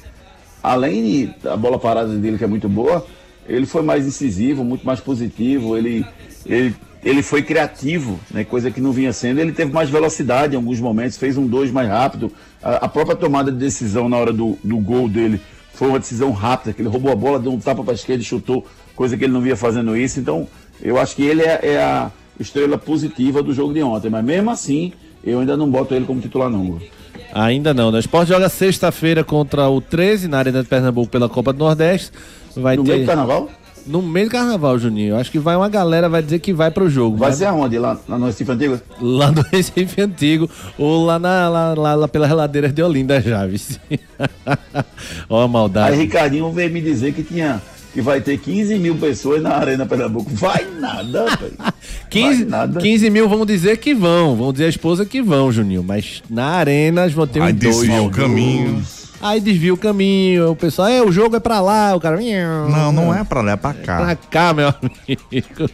[0.63, 3.07] além de a bola parada dele que é muito boa,
[3.49, 5.79] ele foi mais incisivo, muito mais positivo.
[5.79, 6.05] Ele,
[6.45, 9.41] ele, ele foi criativo, né, coisa que não vinha sendo.
[9.41, 12.31] Ele teve mais velocidade em alguns momentos, fez um dois mais rápido.
[12.63, 15.41] A, a própria tomada de decisão na hora do, do gol dele
[15.73, 18.21] foi uma decisão rápida, que ele roubou a bola, deu um tapa para a esquerda
[18.21, 18.67] e chutou,
[18.99, 20.19] coisa que ele não via fazendo isso.
[20.19, 20.49] Então,
[20.83, 24.11] eu acho que ele é, é a estrela positiva do jogo de ontem.
[24.11, 26.81] Mas mesmo assim, eu ainda não boto ele como titular, não.
[27.33, 27.99] Ainda não, né?
[27.99, 32.11] O Sport joga sexta-feira contra o 13 na Arena de Pernambuco pela Copa do Nordeste.
[32.57, 32.91] Vai No ter...
[32.91, 33.49] meio do carnaval?
[33.87, 35.17] No meio do carnaval, Juninho.
[35.17, 37.17] Acho que vai uma galera, vai dizer que vai pro jogo.
[37.19, 37.79] Vai ser aonde?
[37.79, 38.81] Lá, lá no Recife Antigo?
[39.01, 43.79] Lá no Recife Antigo ou lá, na, lá, lá, lá pelas reladeiras de Olinda, Javes.
[45.31, 45.93] Ó a maldade.
[45.93, 47.63] Aí Ricardinho veio me dizer que tinha
[47.99, 50.31] que vai ter 15 mil pessoas na Arena Pernambuco.
[50.33, 51.53] Vai nada, velho.
[52.09, 52.81] 15, Vai nada.
[52.81, 55.83] 15 mil vão dizer que vão, vão dizer a esposa que vão, Juninho.
[55.83, 57.77] Mas na arena vão ter Aí uns dois.
[57.79, 58.81] desvia o caminho.
[59.21, 62.17] Aí desvia o caminho, o pessoal, é, o jogo é pra lá, o cara.
[62.71, 64.17] Não, não é pra lá, é pra Pra cá.
[64.31, 65.71] cá, meu amigo.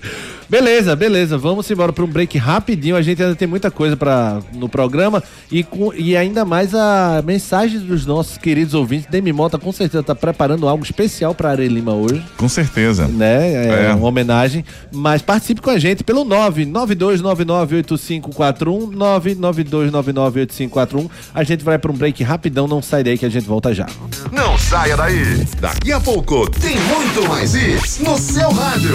[0.55, 1.37] Beleza, beleza.
[1.37, 2.95] Vamos embora para um break rapidinho.
[2.95, 7.21] A gente ainda tem muita coisa para no programa e, com, e ainda mais a
[7.27, 9.09] mensagem dos nossos queridos ouvintes.
[9.11, 13.09] Demi Mota com certeza está preparando algo especial para Are Lima hoje, Com certeza.
[13.09, 13.53] né?
[13.53, 13.95] É, É.
[13.95, 14.65] uma homenagem.
[14.93, 21.11] Mas participe com a gente pelo 992998541, 992998541.
[21.35, 22.69] A gente vai para um break rapidão.
[22.69, 23.87] Não sai daí que a gente volta já.
[24.31, 25.45] Não saia daí.
[25.61, 28.95] Daqui a pouco tem muito mais isso no seu rádio.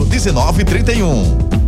[0.00, 1.61] 1931.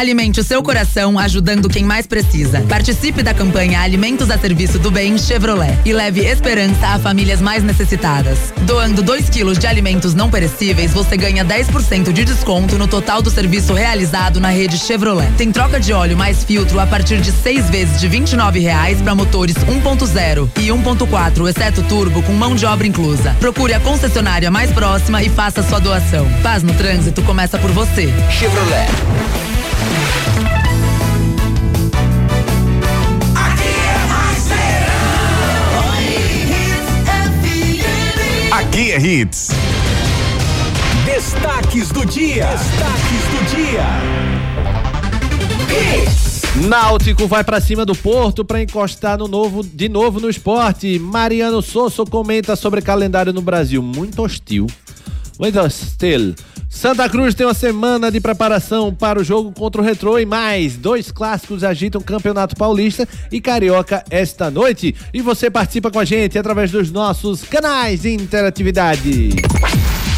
[0.00, 2.62] Alimente o seu coração ajudando quem mais precisa.
[2.62, 7.62] Participe da campanha Alimentos a Serviço do Bem Chevrolet e leve esperança a famílias mais
[7.62, 8.50] necessitadas.
[8.62, 13.28] Doando 2 quilos de alimentos não perecíveis, você ganha 10% de desconto no total do
[13.28, 15.30] serviço realizado na rede Chevrolet.
[15.36, 19.14] Tem troca de óleo mais filtro a partir de seis vezes de 29 reais para
[19.14, 23.36] motores 1.0 e 1.4, exceto turbo, com mão de obra inclusa.
[23.38, 26.26] Procure a concessionária mais próxima e faça sua doação.
[26.42, 28.08] Paz no trânsito começa por você.
[28.30, 28.88] Chevrolet.
[38.52, 39.48] Aqui é Hits.
[41.04, 42.46] Destaques do dia.
[42.46, 43.84] Destaques do dia.
[46.68, 50.98] Náutico vai pra cima do Porto pra encostar no novo, de novo no esporte.
[50.98, 53.82] Mariano Sosso comenta sobre calendário no Brasil.
[53.82, 54.66] Muito hostil.
[55.48, 56.34] Hostil.
[56.68, 60.76] Santa Cruz tem uma semana de preparação para o jogo contra o Retrô e mais.
[60.76, 64.94] Dois clássicos agitam o Campeonato Paulista e Carioca esta noite.
[65.12, 69.30] E você participa com a gente através dos nossos canais de interatividade.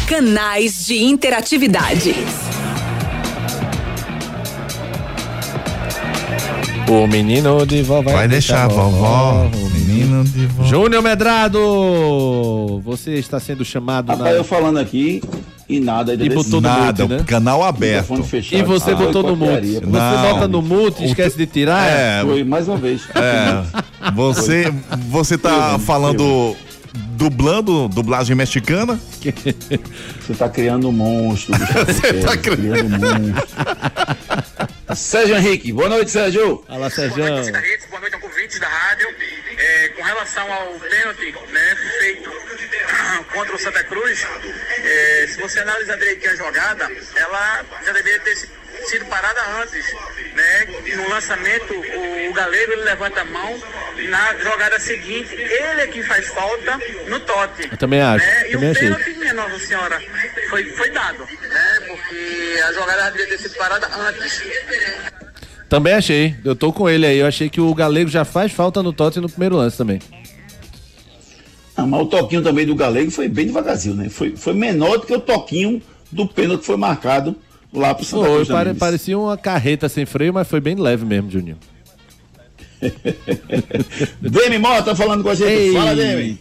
[0.07, 2.13] Canais de interatividade.
[6.93, 10.69] O menino de vovó Vai deixar a vovó, o menino de vovó.
[10.69, 11.59] Júnior Medrado,
[12.85, 14.37] você está sendo chamado Rapaz, na...
[14.37, 15.19] eu falando aqui
[15.67, 16.13] e nada.
[16.13, 17.23] E botou no Nada, mute, né?
[17.25, 18.13] canal aberto.
[18.51, 19.73] E você Ah, botou no mute.
[19.75, 20.21] Você Não.
[20.21, 21.87] bota no mute e esquece de tirar?
[21.89, 23.01] É, Foi mais uma vez.
[23.15, 23.63] é.
[24.13, 24.71] Você,
[25.09, 26.55] você tá falando,
[27.15, 28.99] dublando, dublagem mexicana?
[29.19, 31.55] Você tá criando um monstro.
[31.87, 33.47] Você tá criando um monstro.
[34.95, 36.63] Sérgio Henrique, boa noite, Sérgio.
[36.67, 37.23] Fala, Sérgio.
[37.23, 37.29] Boa
[38.01, 39.07] noite, ouvintes da rádio.
[39.57, 42.31] É, com relação ao pênalti né, feito
[43.33, 44.25] contra o Santa Cruz,
[44.83, 48.49] é, se você analisar direitinho a jogada, ela já deveria ter si-
[48.89, 49.85] sido parada antes.
[50.33, 50.65] Né?
[50.95, 53.61] No lançamento, o, o Galego ele levanta a mão.
[54.09, 57.69] Na jogada seguinte, ele é que faz falta no tote.
[57.71, 58.49] Eu também acho, Né?
[58.49, 58.83] E também o achei.
[58.89, 60.01] pênalti, minha Nossa Senhora,
[60.49, 61.27] foi, foi dado.
[61.95, 64.41] Porque a jogada deveria ter sido parada antes.
[65.69, 66.35] Também achei.
[66.43, 67.17] Eu tô com ele aí.
[67.17, 69.99] Eu achei que o Galego já faz falta no Totti no primeiro lance também.
[71.75, 74.07] Ah, mas o toquinho também do Galego foi bem devagarzinho, né?
[74.09, 75.81] Foi, foi menor do que o toquinho
[76.11, 77.35] do pênalti que foi marcado
[77.73, 78.47] lá pro Santa Cruz.
[78.47, 81.57] pare- parecia uma carreta sem freio, mas foi bem leve mesmo, Juninho.
[84.21, 85.73] Demi Mota falando com a gente.
[85.73, 86.39] Fala, Demi.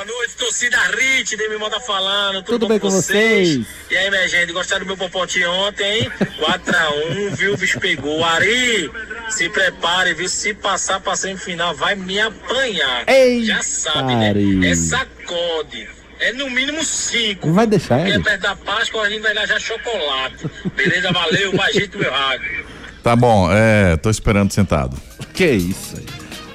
[0.00, 2.36] Boa noite, torcida Rit, Demi Mota falando.
[2.36, 3.66] Tudo, Tudo bem com vocês?
[3.90, 6.10] E aí, minha gente, gostaram do meu popote ontem, hein?
[6.38, 7.52] 4x1, viu?
[7.52, 8.24] O bicho pegou.
[8.24, 8.90] Ari,
[9.28, 10.26] se prepare, viu?
[10.26, 13.04] Se passar pra semifinal, vai me apanhar.
[13.06, 14.30] Eita, Já sabe, né?
[14.30, 14.66] Ari.
[14.66, 15.86] É sacode.
[16.18, 17.46] É no mínimo 5.
[17.46, 18.24] Não vai deixar Porque ele?
[18.24, 20.46] perto da Páscoa a gente vai dar já chocolate.
[20.76, 22.64] Beleza, valeu, bagito meu rádio.
[23.02, 24.96] Tá bom, é, tô esperando sentado.
[25.34, 26.06] Que isso aí.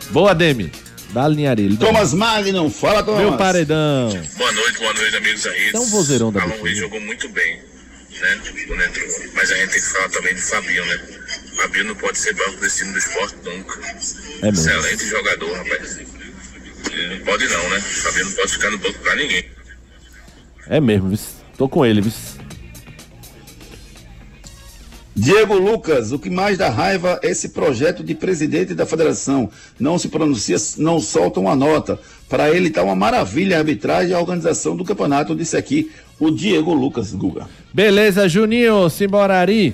[0.10, 0.72] Boa, Demi.
[1.16, 1.78] Dá a linha ali.
[1.78, 3.22] Thomas Magnum, fala, Thomas.
[3.22, 4.10] Meu paredão.
[4.38, 5.72] Boa noite, boa noite, amigos aí.
[5.74, 6.58] É um vozeirão da Alan.
[6.58, 7.56] Ruiz jogou muito bem,
[8.20, 8.42] né?
[8.68, 9.08] Quando entrou.
[9.34, 11.00] Mas a gente tem que falar também do Fabinho, né?
[11.56, 13.80] Fabinho não pode ser banco desse time do esporte nunca.
[14.42, 14.70] É mesmo.
[14.70, 16.00] Excelente jogador, rapaz.
[16.92, 17.80] Ele não pode não, né?
[17.80, 19.46] Fabinho não pode ficar no banco pra ninguém.
[20.68, 21.20] É mesmo, viu?
[21.58, 22.12] Tô com ele, viu?
[25.18, 29.50] Diego Lucas, o que mais dá raiva é esse projeto de presidente da federação.
[29.80, 31.98] Não se pronuncia, não solta uma nota.
[32.28, 35.90] Para ele tá uma maravilha a arbitragem e a organização do campeonato, disse aqui
[36.20, 37.48] o Diego Lucas Guga.
[37.74, 38.90] Beleza, Juninho.
[38.90, 39.74] Simbora, Ari.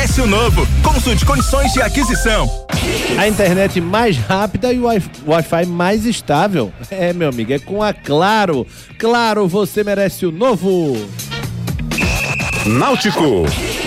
[0.19, 0.67] o novo.
[0.83, 2.49] Consulte condições de aquisição.
[3.19, 6.73] A internet mais rápida e o Wi- Wi-Fi mais estável.
[6.89, 8.65] É, meu amigo, é com a Claro.
[8.97, 10.97] Claro, você merece o novo.
[12.65, 13.45] Náutico.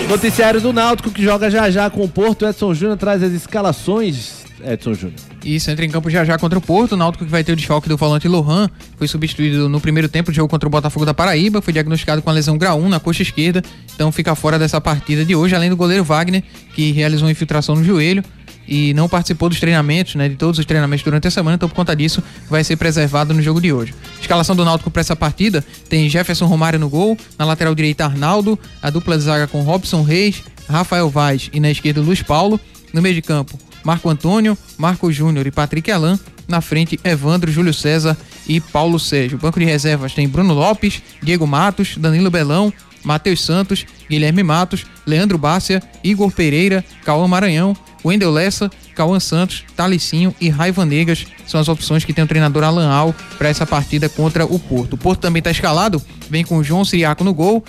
[0.09, 2.45] Noticiário do Náutico que joga já já com o Porto.
[2.47, 4.44] Edson Júnior traz as escalações.
[4.65, 5.19] Edson Júnior.
[5.43, 6.93] Isso, entra em campo já já contra o Porto.
[6.93, 8.69] O Náutico que vai ter o desfalque do volante Lohan.
[8.97, 11.61] Foi substituído no primeiro tempo do jogo contra o Botafogo da Paraíba.
[11.61, 13.63] Foi diagnosticado com a lesão grau 1 na coxa esquerda.
[13.93, 15.55] Então fica fora dessa partida de hoje.
[15.55, 16.43] Além do goleiro Wagner,
[16.73, 18.23] que realizou uma infiltração no joelho.
[18.67, 20.27] E não participou dos treinamentos, né?
[20.27, 21.55] De todos os treinamentos durante a semana.
[21.55, 23.93] Então, por conta disso, vai ser preservado no jogo de hoje.
[24.19, 27.15] Escalação do Náutico para essa partida tem Jefferson Romário no gol.
[27.37, 28.57] Na lateral direita, Arnaldo.
[28.81, 32.59] A dupla de zaga com Robson Reis, Rafael Vaz e na esquerda, Luiz Paulo.
[32.91, 36.19] No meio de campo, Marco Antônio, Marco Júnior e Patrick Alain.
[36.47, 38.17] Na frente, Evandro, Júlio César
[38.47, 39.37] e Paulo Sérgio.
[39.37, 42.73] Banco de reservas tem Bruno Lopes, Diego Matos, Danilo Belão,
[43.03, 50.33] Matheus Santos, Guilherme Matos, Leandro Bárcia, Igor Pereira, Cauã Maranhão, Wendel Lessa, Cauã Santos, Talicinho
[50.39, 54.07] e Raiva Negas são as opções que tem o treinador Alan Al para essa partida
[54.07, 54.93] contra o Porto.
[54.93, 57.63] O Porto também está escalado, vem com João Siriaco no gol,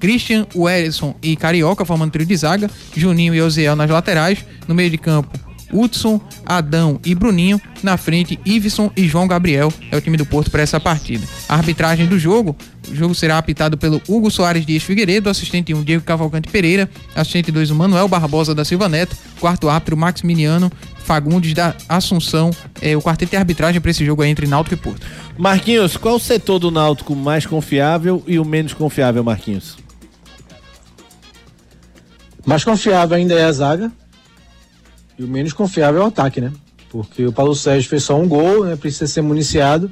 [0.00, 4.90] Christian, Wellison e Carioca formando trio de zaga, Juninho e Oziel nas laterais, no meio
[4.90, 7.60] de campo Hudson, Adão e Bruninho.
[7.82, 9.72] Na frente, Iveson e João Gabriel.
[9.90, 11.26] É o time do Porto para essa partida.
[11.48, 12.56] A arbitragem do jogo.
[12.90, 17.50] O jogo será apitado pelo Hugo Soares Dias Figueiredo, assistente 1, Diego Cavalcante Pereira, assistente
[17.50, 22.50] 2, o Manuel Barbosa da Silva Neto, quarto árbitro, Maximiliano Fagundes da Assunção.
[22.80, 25.06] É, o quarteto de arbitragem para esse jogo é entre Náutico e Porto.
[25.38, 29.76] Marquinhos, qual o setor do Náutico mais confiável e o menos confiável, Marquinhos?
[32.44, 33.92] Mais confiável ainda é a zaga.
[35.22, 36.52] E o menos confiável é o ataque, né?
[36.90, 38.74] Porque o Paulo Sérgio fez só um gol, né?
[38.74, 39.88] Precisa ser municiado.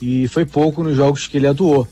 [0.00, 1.86] E foi pouco nos jogos que ele atuou.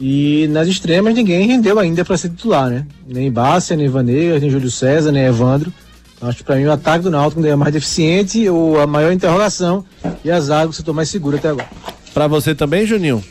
[0.00, 2.86] E nas extremas ninguém rendeu ainda para ser titular, né?
[3.06, 5.72] Nem Bárcia, nem Vanegas, nem Júlio César, nem Evandro.
[6.16, 9.12] Então, acho que para mim o ataque do Náutico é mais deficiente, ou a maior
[9.12, 9.84] interrogação,
[10.24, 11.68] e a zaga o setor mais seguro até agora.
[12.12, 13.22] Para você também, Juninho?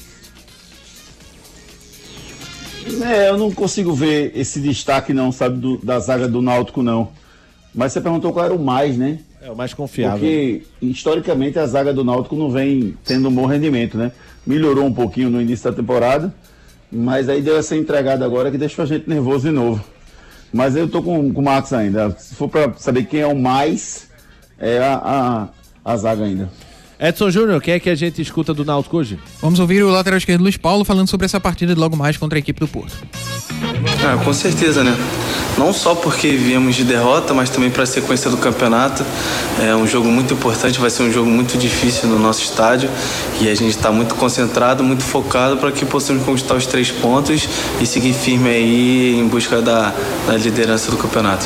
[3.02, 7.10] É, eu não consigo ver esse destaque não, sabe, do- da zaga do Náutico não.
[7.74, 9.20] Mas você perguntou qual era o mais, né?
[9.42, 10.20] É o mais confiável.
[10.20, 14.12] Porque historicamente a zaga do Náutico não vem tendo um bom rendimento, né?
[14.46, 16.34] Melhorou um pouquinho no início da temporada,
[16.92, 19.84] mas aí deu essa entregada agora que deixou a gente nervoso de novo.
[20.54, 22.12] Mas eu tô com, com o Marcos ainda.
[22.12, 24.08] Se for para saber quem é o mais,
[24.60, 25.50] é a,
[25.84, 26.50] a, a zaga ainda.
[27.00, 29.20] Edson Júnior, quem é que a gente escuta do Náutico hoje?
[29.42, 32.38] Vamos ouvir o lateral esquerdo Luiz Paulo falando sobre essa partida de logo mais contra
[32.38, 32.96] a equipe do Porto.
[34.06, 34.94] Ah, com certeza, né?
[35.58, 39.06] Não só porque viemos de derrota, mas também para a sequência do campeonato.
[39.62, 42.90] É um jogo muito importante, vai ser um jogo muito difícil no nosso estádio
[43.40, 47.48] e a gente está muito concentrado, muito focado para que possamos conquistar os três pontos
[47.80, 49.94] e seguir firme aí em busca da,
[50.28, 51.46] da liderança do campeonato.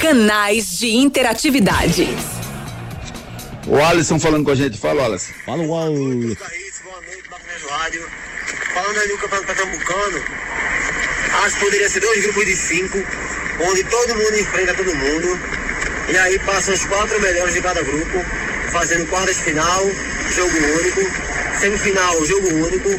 [0.00, 2.08] Canais de interatividade.
[3.66, 4.76] O Alisson falando com a gente.
[4.76, 5.32] Fala, Alisson.
[5.44, 6.38] Fala, Wallace.
[7.68, 8.25] Rádio.
[8.76, 10.22] Falando aí do Campeonato Pernambucano,
[11.44, 13.02] acho que poderia ser dois grupos de cinco,
[13.60, 15.40] onde todo mundo enfrenta todo mundo.
[16.10, 18.24] E aí passam os quatro melhores de cada grupo,
[18.70, 19.90] fazendo quartas final,
[20.30, 21.00] jogo único,
[21.58, 22.90] semifinal, jogo único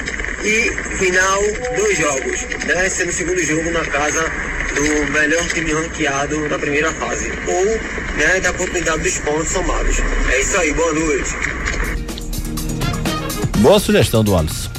[0.43, 1.43] e final,
[1.77, 2.89] dois jogos, né?
[2.89, 4.31] Sendo o segundo jogo na casa
[4.73, 7.31] do melhor time ranqueado da primeira fase.
[7.47, 7.65] Ou,
[8.17, 9.97] né, da oportunidade dos pontos somados.
[10.31, 11.35] É isso aí, boa noite.
[13.59, 14.76] Boa sugestão do Alisson.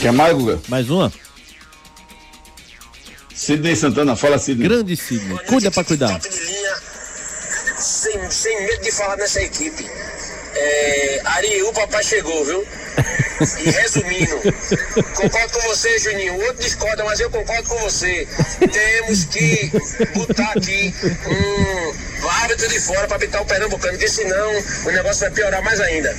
[0.00, 0.58] Quer mais, Guga?
[0.68, 1.12] Mais uma?
[3.34, 4.66] Sidney Santana, fala Sidney.
[4.66, 5.38] Grande Sidney.
[5.46, 6.20] Cuida pra cuidar.
[7.78, 9.86] Sem, sem medo de falar nessa equipe.
[10.54, 12.64] É, Ari, o papai chegou, viu?
[13.58, 14.36] E resumindo,
[15.14, 16.34] concordo com você, Juninho.
[16.34, 18.28] O outro discorda, mas eu concordo com você.
[18.58, 19.70] Temos que
[20.14, 20.92] botar aqui
[22.22, 24.50] um árbitro de fora para apitar o Pernambucano, porque senão
[24.84, 26.14] o negócio vai piorar mais ainda.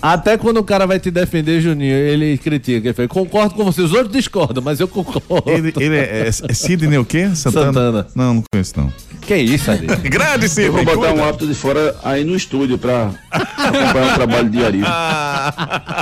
[0.00, 2.88] Até quando o cara vai te defender, Juninho, ele critica.
[2.88, 5.50] Ele fala, concordo com você, os outros discordam, mas eu concordo.
[5.50, 7.30] Ele, ele é, é, é Sidney o quê?
[7.34, 7.66] Santana?
[7.66, 8.06] Santana.
[8.14, 8.92] Não, não conheço não.
[9.22, 9.86] Que isso, Ari?
[10.08, 10.68] Grande Sidney.
[10.68, 11.14] Eu vou botar cuida.
[11.14, 14.58] um árbitro de fora aí no estúdio pra acompanhar o trabalho de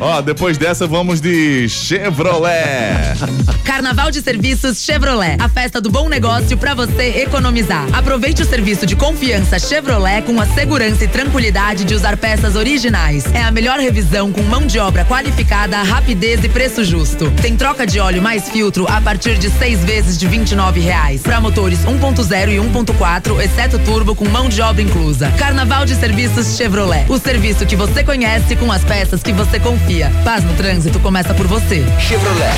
[0.00, 3.18] Ó, depois dessa vamos de Chevrolet.
[3.64, 5.36] Carnaval de Serviços Chevrolet.
[5.40, 7.84] A festa do bom negócio para você economizar.
[7.92, 13.24] Aproveite o serviço de confiança Chevrolet com a segurança e tranquilidade de usar peças originais.
[13.34, 17.30] É a melhor revisão com mão de obra qualificada, rapidez e preço justo.
[17.42, 21.22] Tem troca de óleo mais filtro a partir de seis vezes de 29 reais.
[21.22, 25.30] Para motores 1.0 e 1.4, exceto turbo com mão de obra inclusa.
[25.32, 27.04] Carnaval de Serviços Chevrolet.
[27.08, 29.87] O serviço que você conhece com as peças que você confia.
[30.22, 31.82] Paz no trânsito começa por você.
[31.98, 32.52] Chevrolet.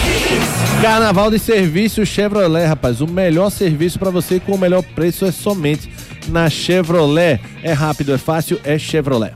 [0.83, 3.01] Carnaval de Serviço Chevrolet, rapaz.
[3.01, 5.89] O melhor serviço para você com o melhor preço é somente
[6.27, 7.41] na Chevrolet.
[7.63, 9.33] É rápido, é fácil, é Chevrolet.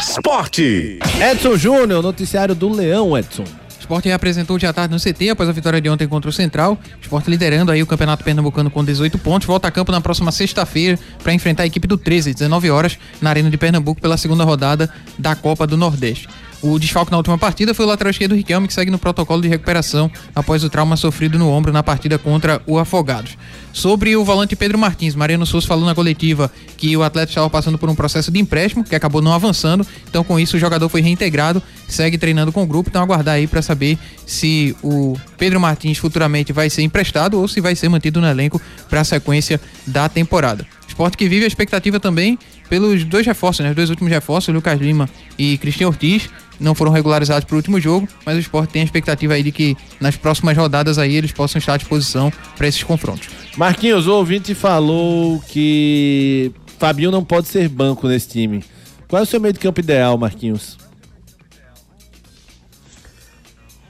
[0.00, 0.98] Esporte.
[1.30, 3.44] Edson Júnior, noticiário do Leão, Edson.
[3.84, 6.78] Sport reapresentou de à tarde no CT após a vitória de ontem contra o Central.
[7.02, 9.46] Sport liderando aí o Campeonato Pernambucano com 18 pontos.
[9.46, 13.28] Volta a campo na próxima sexta-feira para enfrentar a equipe do 13, 19 horas, na
[13.28, 16.28] Arena de Pernambuco pela segunda rodada da Copa do Nordeste.
[16.66, 19.48] O desfalque na última partida foi o lateral esquerdo Riquelme, que segue no protocolo de
[19.48, 23.36] recuperação após o trauma sofrido no ombro na partida contra o Afogados.
[23.70, 27.76] Sobre o volante Pedro Martins, Mariano Souza falou na coletiva que o atleta estava passando
[27.76, 29.86] por um processo de empréstimo, que acabou não avançando.
[30.08, 32.88] Então, com isso, o jogador foi reintegrado, segue treinando com o grupo.
[32.88, 37.60] Então, aguardar aí para saber se o Pedro Martins futuramente vai ser emprestado ou se
[37.60, 38.58] vai ser mantido no elenco
[38.88, 40.66] para a sequência da temporada.
[40.88, 42.38] Esporte que vive a expectativa também
[42.68, 43.70] pelos dois reforços, né?
[43.70, 45.08] Os dois últimos reforços, Lucas Lima
[45.38, 48.84] e Cristian Ortiz, não foram regularizados para o último jogo, mas o esporte tem a
[48.84, 52.82] expectativa aí de que nas próximas rodadas aí eles possam estar à disposição para esses
[52.82, 53.28] confrontos.
[53.56, 58.64] Marquinhos, o ouvinte falou que Fabinho não pode ser banco nesse time.
[59.08, 60.76] Qual é o seu meio de campo ideal, Marquinhos?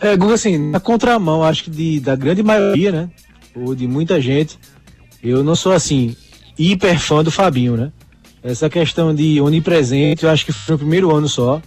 [0.00, 3.10] É, Guga, assim, na contramão, acho que de, da grande maioria, né?
[3.54, 4.58] Ou de muita gente,
[5.22, 6.14] eu não sou assim,
[6.58, 7.92] hiper fã do Fabinho, né?
[8.42, 11.62] Essa questão de onipresente, eu acho que foi no primeiro ano só,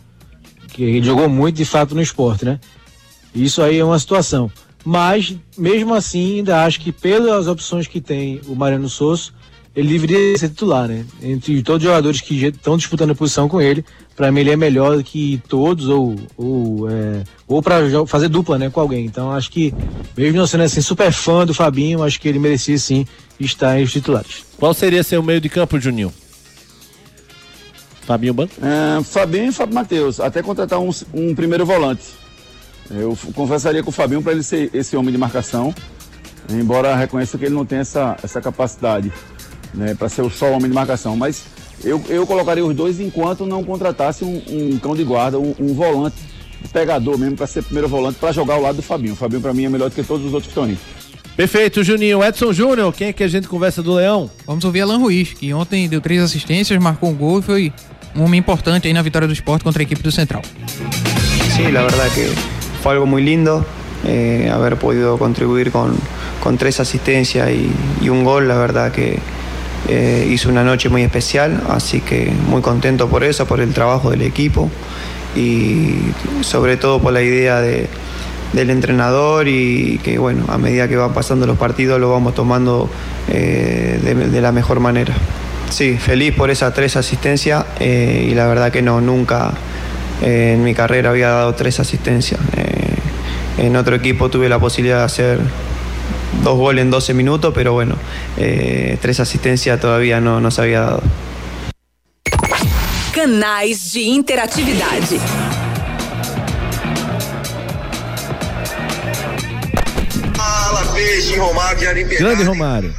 [0.78, 2.60] que ele jogou muito de fato no esporte, né?
[3.34, 4.52] Isso aí é uma situação.
[4.86, 9.32] Mas, mesmo assim, ainda acho que pelas opções que tem o Mariano Souza,
[9.76, 11.04] ele deveria ser titular, né?
[11.22, 13.84] Entre todos os jogadores que estão disputando a posição com ele,
[14.16, 18.70] para mim ele é melhor que todos, ou, ou, é, ou para fazer dupla né,
[18.70, 19.04] com alguém.
[19.04, 19.74] Então acho que,
[20.16, 23.06] mesmo não sendo assim super fã do Fabinho, acho que ele merecia sim
[23.40, 24.46] estar entre os titulares.
[24.58, 26.14] Qual seria seu meio de campo, Juninho?
[28.08, 28.54] Fabinho Banco?
[28.62, 32.06] É, Fabinho e Fábio Matheus, até contratar um, um primeiro volante.
[32.90, 35.76] Eu conversaria com o Fabinho para ele ser esse homem de marcação,
[36.50, 39.12] embora reconheça que ele não tem essa, essa capacidade
[39.74, 41.18] né, para ser o só homem de marcação.
[41.18, 41.44] Mas
[41.84, 45.74] eu, eu colocaria os dois enquanto não contratasse um, um cão de guarda, um, um
[45.74, 46.16] volante
[46.72, 49.14] pegador mesmo, para ser primeiro volante, para jogar ao lado do Fabinho.
[49.14, 50.78] O Fabinho, para mim, é melhor do que todos os outros que estão aí.
[51.36, 52.24] Perfeito, Juninho.
[52.24, 54.32] Edson Júnior, quem é que a gente conversa do Leão?
[54.46, 57.74] Vamos ouvir Alan Ruiz, que ontem deu três assistências, marcou um gol e foi
[58.18, 60.42] um homem importante aí na vitória do esporte contra a equipe do Central.
[61.56, 62.28] Sí, la verdad que
[62.82, 63.66] fue algo muy lindo
[64.06, 65.96] eh, haber podido contribuir con,
[66.58, 67.70] tres asistencias y,
[68.02, 69.20] y un gol, la verdad que
[69.90, 74.10] eh, hizo una noche muy especial, así que muy contento por eso, por el trabajo
[74.12, 74.70] del equipo
[75.36, 75.96] y
[76.42, 77.88] sobre todo por la idea de-
[78.54, 82.90] del entrenador y que bueno, a medida que van pasando los partidos lo vamos tomando
[83.28, 85.14] eh, de, de la mejor manera.
[85.70, 89.54] Sí, feliz por esas tres asistencias eh, y la verdad que no, nunca
[90.22, 92.40] eh, en mi carrera había dado tres asistencias.
[92.56, 95.40] Eh, en otro equipo tuve la posibilidad de hacer
[96.44, 97.96] dos goles en 12 minutos, pero bueno,
[98.38, 101.04] eh, tres asistencias todavía no, no se había dado.
[103.14, 104.88] Canais de interatividad.
[110.36, 110.84] Fala,
[112.20, 112.94] Grande Romário.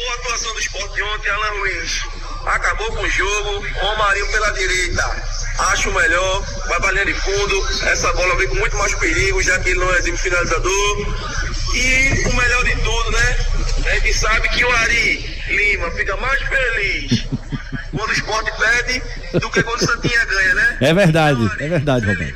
[0.00, 2.09] Boa atuação do esporte de ontem, Alan Luiz.
[2.46, 5.22] Acabou com o jogo, Romarinho pela direita.
[5.58, 7.68] Acho melhor, vai pra linha de fundo.
[7.86, 10.96] Essa bola vem com muito mais perigo, já que ele não é exime finalizador.
[11.74, 13.36] E o melhor de tudo, né?
[13.86, 17.24] A gente sabe que o Ari Lima fica mais feliz
[17.96, 19.02] quando o esporte perde
[19.38, 20.76] do que quando o Santinha ganha, né?
[20.80, 22.34] É verdade, é verdade, Romário.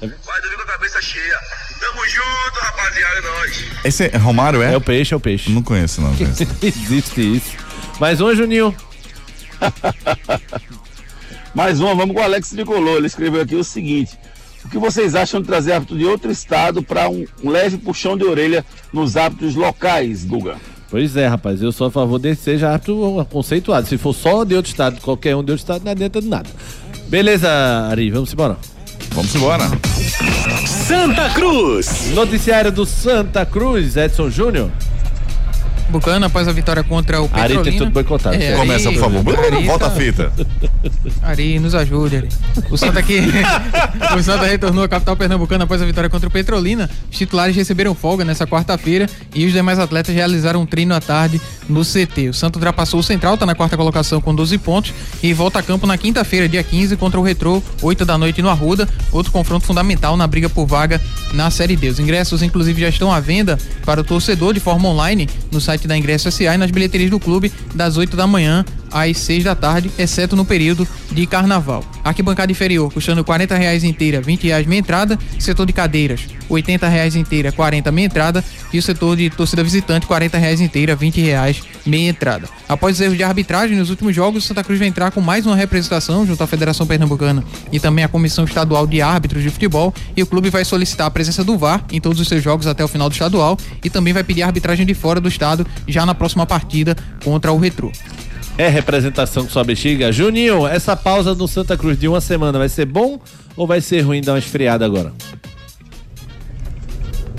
[0.00, 1.38] Vai dormir com a cabeça cheia.
[1.80, 3.64] Tamo junto, rapaziada, é nóis.
[3.84, 4.74] Esse é Romário, é?
[4.74, 5.50] É o peixe, é o peixe.
[5.50, 6.14] Não conheço, não.
[6.14, 6.46] Conheço.
[6.62, 7.56] Existe isso.
[7.98, 8.74] Mais um, Juninho.
[11.54, 12.96] Mais uma, vamos com o Alex Tricolor.
[12.96, 14.18] Ele escreveu aqui o seguinte:
[14.64, 18.16] O que vocês acham de trazer árbitro de outro estado para um, um leve puxão
[18.16, 20.56] de orelha nos árbitros locais, Guga?
[20.90, 23.86] Pois é, rapaz, eu sou a favor desse seja árbitro conceituado.
[23.86, 26.48] Se for só de outro estado, qualquer um de outro estado, não adianta de nada.
[27.08, 27.48] Beleza,
[27.90, 28.56] Ari, vamos embora.
[29.10, 29.64] Vamos embora.
[30.66, 32.10] Santa Cruz.
[32.14, 34.70] Noticiário do Santa Cruz, Edson Júnior.
[35.88, 37.64] Bucana após a vitória contra o Ari Petrolina.
[37.64, 38.36] tem tudo boicotado.
[38.36, 39.38] É, Começa, Ari- por favor.
[39.38, 40.32] Ari Volta a tá- fita.
[41.22, 42.28] Ari, nos ajude, Ari.
[42.70, 43.20] O Santa aqui.
[44.18, 46.90] o Santa retornou à capital pernambucana após a vitória contra o Petrolina.
[47.10, 51.40] Os titulares receberam folga nessa quarta-feira e os demais atletas realizaram um treino à tarde
[51.68, 52.28] no CT.
[52.30, 55.62] O Santa ultrapassou o Central, tá na quarta colocação com 12 pontos e volta a
[55.62, 58.88] campo na quinta-feira, dia 15, contra o Retrô, 8 da noite no Arruda.
[59.12, 61.00] Outro confronto fundamental na briga por vaga
[61.32, 61.88] na Série D.
[61.88, 65.73] Os ingressos, inclusive, já estão à venda para o torcedor de forma online no site
[65.82, 68.64] da Ingresso SA e nas bilheterias do clube das 8 da manhã
[68.94, 71.84] às 6 da tarde, exceto no período de carnaval.
[72.04, 75.18] Arquibancada inferior, custando 40 reais inteira, 20 reais meia entrada.
[75.38, 78.44] Setor de cadeiras, 80 reais inteira, 40 meia entrada.
[78.72, 82.48] E o setor de torcida visitante, 40 reais inteira, 20 reais meia entrada.
[82.68, 85.56] Após os erros de arbitragem nos últimos jogos, Santa Cruz vai entrar com mais uma
[85.56, 87.42] representação junto à Federação Pernambucana
[87.72, 89.92] e também à Comissão Estadual de Árbitros de Futebol.
[90.16, 92.84] E o clube vai solicitar a presença do VAR em todos os seus jogos até
[92.84, 96.14] o final do estadual e também vai pedir arbitragem de fora do estado já na
[96.14, 97.90] próxima partida contra o Retrô.
[98.56, 100.12] É representação com sua bexiga.
[100.12, 103.18] Juninho, essa pausa no Santa Cruz de uma semana vai ser bom
[103.56, 105.12] ou vai ser ruim dar uma esfriada agora?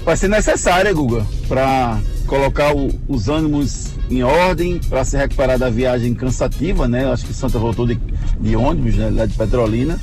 [0.04, 1.98] Vai ser necessária, Guga, para
[2.28, 7.10] colocar o- os ânimos em ordem, para se recuperar da viagem cansativa, né?
[7.12, 8.00] Acho que Santa voltou de,
[8.40, 9.10] de ônibus, né?
[9.12, 10.00] Lá de Petrolina.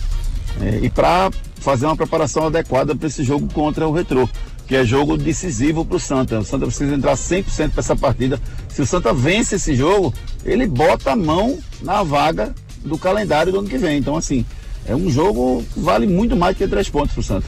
[0.61, 4.29] É, e para fazer uma preparação adequada para esse jogo contra o Retrô,
[4.67, 6.39] que é jogo decisivo para o Santa.
[6.39, 8.41] O Santa precisa entrar 100% para essa partida.
[8.69, 10.13] Se o Santa vence esse jogo,
[10.45, 12.55] ele bota a mão na vaga
[12.85, 13.99] do calendário do ano que vem.
[13.99, 14.45] Então, assim,
[14.87, 17.47] é um jogo que vale muito mais que três pontos para o Santa.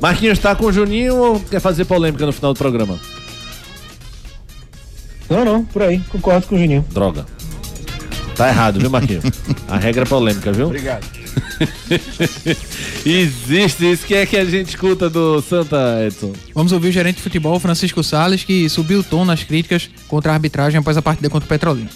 [0.00, 2.98] Marquinhos tá com o Juninho ou quer fazer polêmica no final do programa?
[5.28, 6.84] Não, não, por aí, concordo com o Juninho.
[6.90, 7.26] Droga.
[8.34, 9.24] Tá errado, viu, Marquinhos?
[9.68, 10.66] A regra é polêmica, viu?
[10.66, 11.19] Obrigado.
[13.04, 16.32] Existe isso que é que a gente escuta do Santa Edson.
[16.54, 20.32] Vamos ouvir o gerente de futebol, Francisco Salles, que subiu o tom nas críticas contra
[20.32, 21.90] a arbitragem após a partida contra o Petrolina.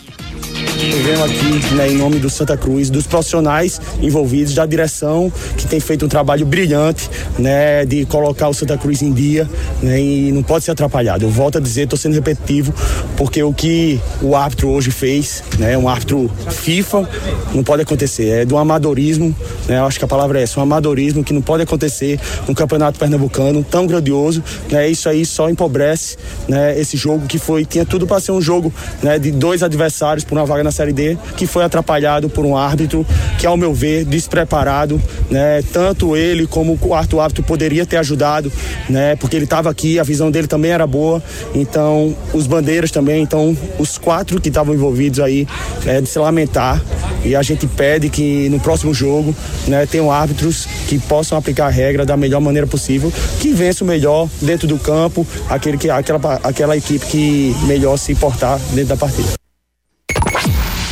[1.03, 5.80] Venho aqui né, em nome do Santa Cruz, dos profissionais envolvidos, da direção que tem
[5.80, 9.49] feito um trabalho brilhante né, de colocar o Santa Cruz em dia
[9.82, 11.24] né, e não pode ser atrapalhado.
[11.24, 12.72] Eu volto a dizer, estou sendo repetitivo,
[13.16, 17.09] porque o que o árbitro hoje fez, né, um árbitro FIFA,
[17.53, 18.28] não pode acontecer.
[18.28, 19.34] É do amadorismo,
[19.66, 22.55] né, eu acho que a palavra é essa, um amadorismo que não pode acontecer no
[22.55, 24.42] Campeonato Pernambucano tão grandioso.
[24.70, 26.16] Né, isso aí só empobrece
[26.49, 28.72] né, esse jogo que foi, tinha tudo para ser um jogo
[29.03, 32.57] né, de dois adversários por uma vaga na Série D, que foi atrapalhado por um
[32.57, 33.07] árbitro
[33.39, 35.62] que, ao meu ver, despreparado, né?
[35.72, 38.51] Tanto ele como o quarto árbitro poderia ter ajudado,
[38.89, 39.16] né?
[39.16, 41.22] Porque ele estava aqui, a visão dele também era boa.
[41.55, 45.47] Então, os bandeiras também, então, os quatro que estavam envolvidos aí,
[45.87, 46.82] é de se lamentar.
[47.24, 49.35] E a gente pede que no próximo jogo,
[49.66, 53.87] né, tenham árbitros que possam aplicar a regra da melhor maneira possível, que vença o
[53.87, 58.97] melhor dentro do campo, aquele que, aquela, aquela equipe que melhor se portar dentro da
[58.97, 59.43] partida.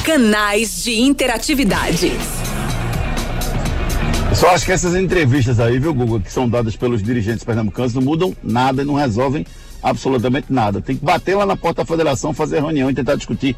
[0.05, 2.13] Canais de interatividade.
[4.31, 7.95] Eu só acho que essas entrevistas aí, viu, Google, que são dadas pelos dirigentes pernambucanos,
[7.95, 9.47] não mudam nada e não resolvem
[9.83, 10.81] absolutamente nada.
[10.81, 13.55] Tem que bater lá na porta da federação, fazer reunião e tentar discutir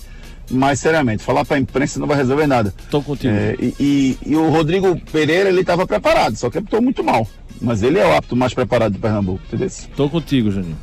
[0.51, 1.22] mais seriamente.
[1.22, 2.74] Falar para a imprensa não vai resolver nada.
[2.90, 3.32] Tô contigo.
[3.32, 7.26] É, e, e- e o Rodrigo Pereira, ele estava preparado, só que apitou muito mal.
[7.61, 9.70] Mas ele é o árbitro mais preparado de Pernambuco, entendeu?
[9.97, 10.76] Tô contigo, Juninho.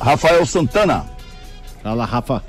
[0.00, 1.14] Rafael Santana.
[1.86, 2.42] Fala, Rafa.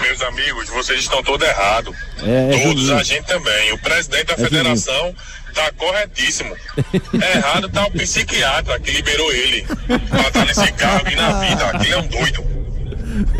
[0.00, 1.92] Meus amigos, vocês estão todos errados.
[2.22, 3.72] É, é Todos, a gente também.
[3.72, 5.12] O presidente da É federação
[5.52, 6.54] tá corretíssimo.
[7.12, 9.66] Errado tá o psiquiatra que liberou ele
[10.08, 11.66] pra estar nesse cargo e na vida.
[11.66, 12.44] Aquele é um doido.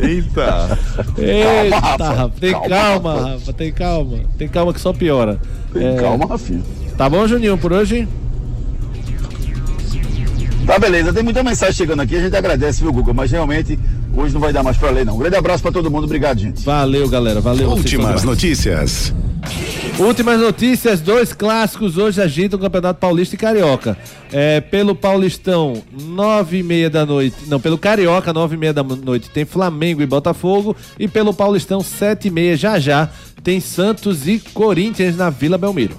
[0.00, 0.78] Eita.
[1.16, 2.12] Eita, Rafa.
[2.12, 2.34] Rafa.
[2.40, 3.28] Tem Calma, calma, Rafa.
[3.28, 3.52] Rafa.
[3.52, 4.18] Tem calma.
[4.36, 5.40] Tem calma que só piora.
[5.72, 6.64] Tem É, calma, Rafinha.
[6.98, 8.08] Tá bom, Juninho, por hoje?
[10.66, 13.12] Tá beleza, tem muita mensagem chegando aqui, a gente agradece, viu, Guga?
[13.12, 13.78] Mas realmente
[14.16, 15.14] hoje não vai dar mais pra ler, não.
[15.14, 16.64] Um grande abraço pra todo mundo, obrigado, gente.
[16.64, 17.70] Valeu, galera, valeu.
[17.70, 19.12] Últimas notícias.
[19.98, 23.96] Últimas notícias, dois clássicos hoje agitam o Campeonato Paulista e Carioca.
[24.32, 28.82] É, pelo Paulistão, nove e meia da noite, não, pelo Carioca, nove e meia da
[28.82, 33.10] noite tem Flamengo e Botafogo e pelo Paulistão, sete e meia já já
[33.42, 35.98] tem Santos e Corinthians na Vila Belmiro.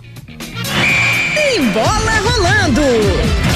[1.36, 3.51] Tem bola rolando.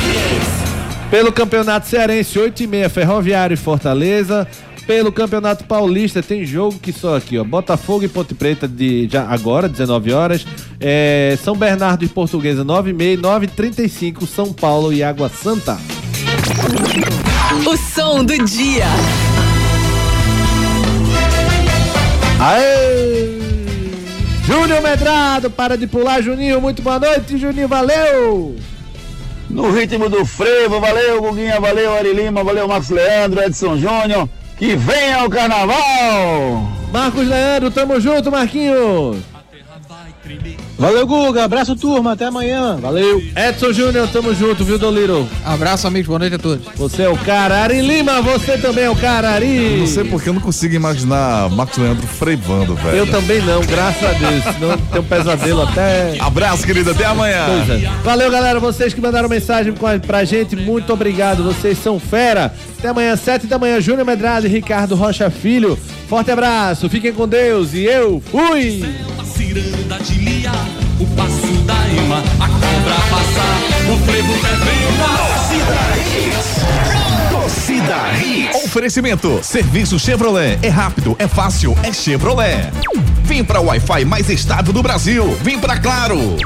[1.10, 4.48] Pelo Campeonato Cearense, 8 e meia, Ferroviário e Fortaleza.
[4.86, 7.44] Pelo Campeonato Paulista tem jogo que só aqui, ó.
[7.44, 10.46] Botafogo e Ponte Preta de já agora, 19 horas.
[10.80, 15.30] É, São Bernardo e Portuguesa, 9 e meia, 9 e 35 São Paulo e Água
[15.30, 15.78] Santa.
[17.66, 18.86] O som do dia.
[22.40, 23.40] Aê!
[24.46, 26.62] Júnior Medrado, para de pular, Juninho.
[26.62, 27.68] Muito boa noite, Juninho.
[27.68, 28.56] Valeu!
[29.56, 34.28] No ritmo do frevo, valeu, Guguinha, valeu, Ari Lima, valeu, Marcos Leandro, Edson Júnior.
[34.58, 36.62] Que venha o carnaval!
[36.92, 39.16] Marcos Leandro, tamo junto, Marquinhos.
[40.78, 41.46] Valeu, Guga.
[41.46, 42.14] Abraço, turma.
[42.14, 42.78] Até amanhã.
[42.78, 43.22] Valeu.
[43.36, 45.28] Edson Júnior, tamo junto, viu, Doliro?
[45.44, 46.08] Abraço, amigos.
[46.08, 46.66] Boa noite a todos.
[46.76, 47.64] Você é o cara.
[47.64, 49.78] Ari Lima, você também é o cara, Ari.
[49.80, 52.98] Não sei porque eu não consigo imaginar Marcos Leandro freivando, velho.
[52.98, 54.44] Eu também não, graças a Deus.
[54.44, 56.18] Senão tem um pesadelo até.
[56.20, 56.92] Abraço, querido.
[56.92, 57.46] Até amanhã.
[57.66, 57.88] Pois é.
[58.04, 58.60] Valeu, galera.
[58.60, 59.74] Vocês que mandaram mensagem
[60.06, 61.44] pra gente, muito obrigado.
[61.44, 62.54] Vocês são fera.
[62.78, 65.80] Até amanhã, sete da manhã, Júnior Medrado e Ricardo Rocha Filho.
[66.08, 68.84] Forte abraço, fiquem com Deus e eu fui!
[69.36, 70.52] Ciranda de lia,
[71.00, 73.60] o passo da ema, a cobra passar,
[73.92, 74.34] o frevo
[77.30, 78.64] Torcida Hits.
[78.64, 79.40] Oferecimento.
[79.44, 80.58] Serviço Chevrolet.
[80.62, 82.72] É rápido, é fácil, é Chevrolet.
[83.24, 85.38] Vem pra Wi-Fi mais estável do Brasil.
[85.44, 86.38] Vem pra Claro.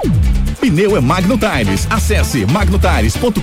[0.60, 1.88] Pneu é Magno Tires.
[1.90, 3.40] Acesse magnotires.com.br.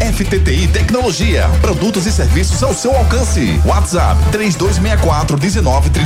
[0.00, 1.48] FTTI Tecnologia.
[1.60, 3.60] Produtos e serviços ao seu alcance.
[3.64, 6.04] WhatsApp 3264 1930.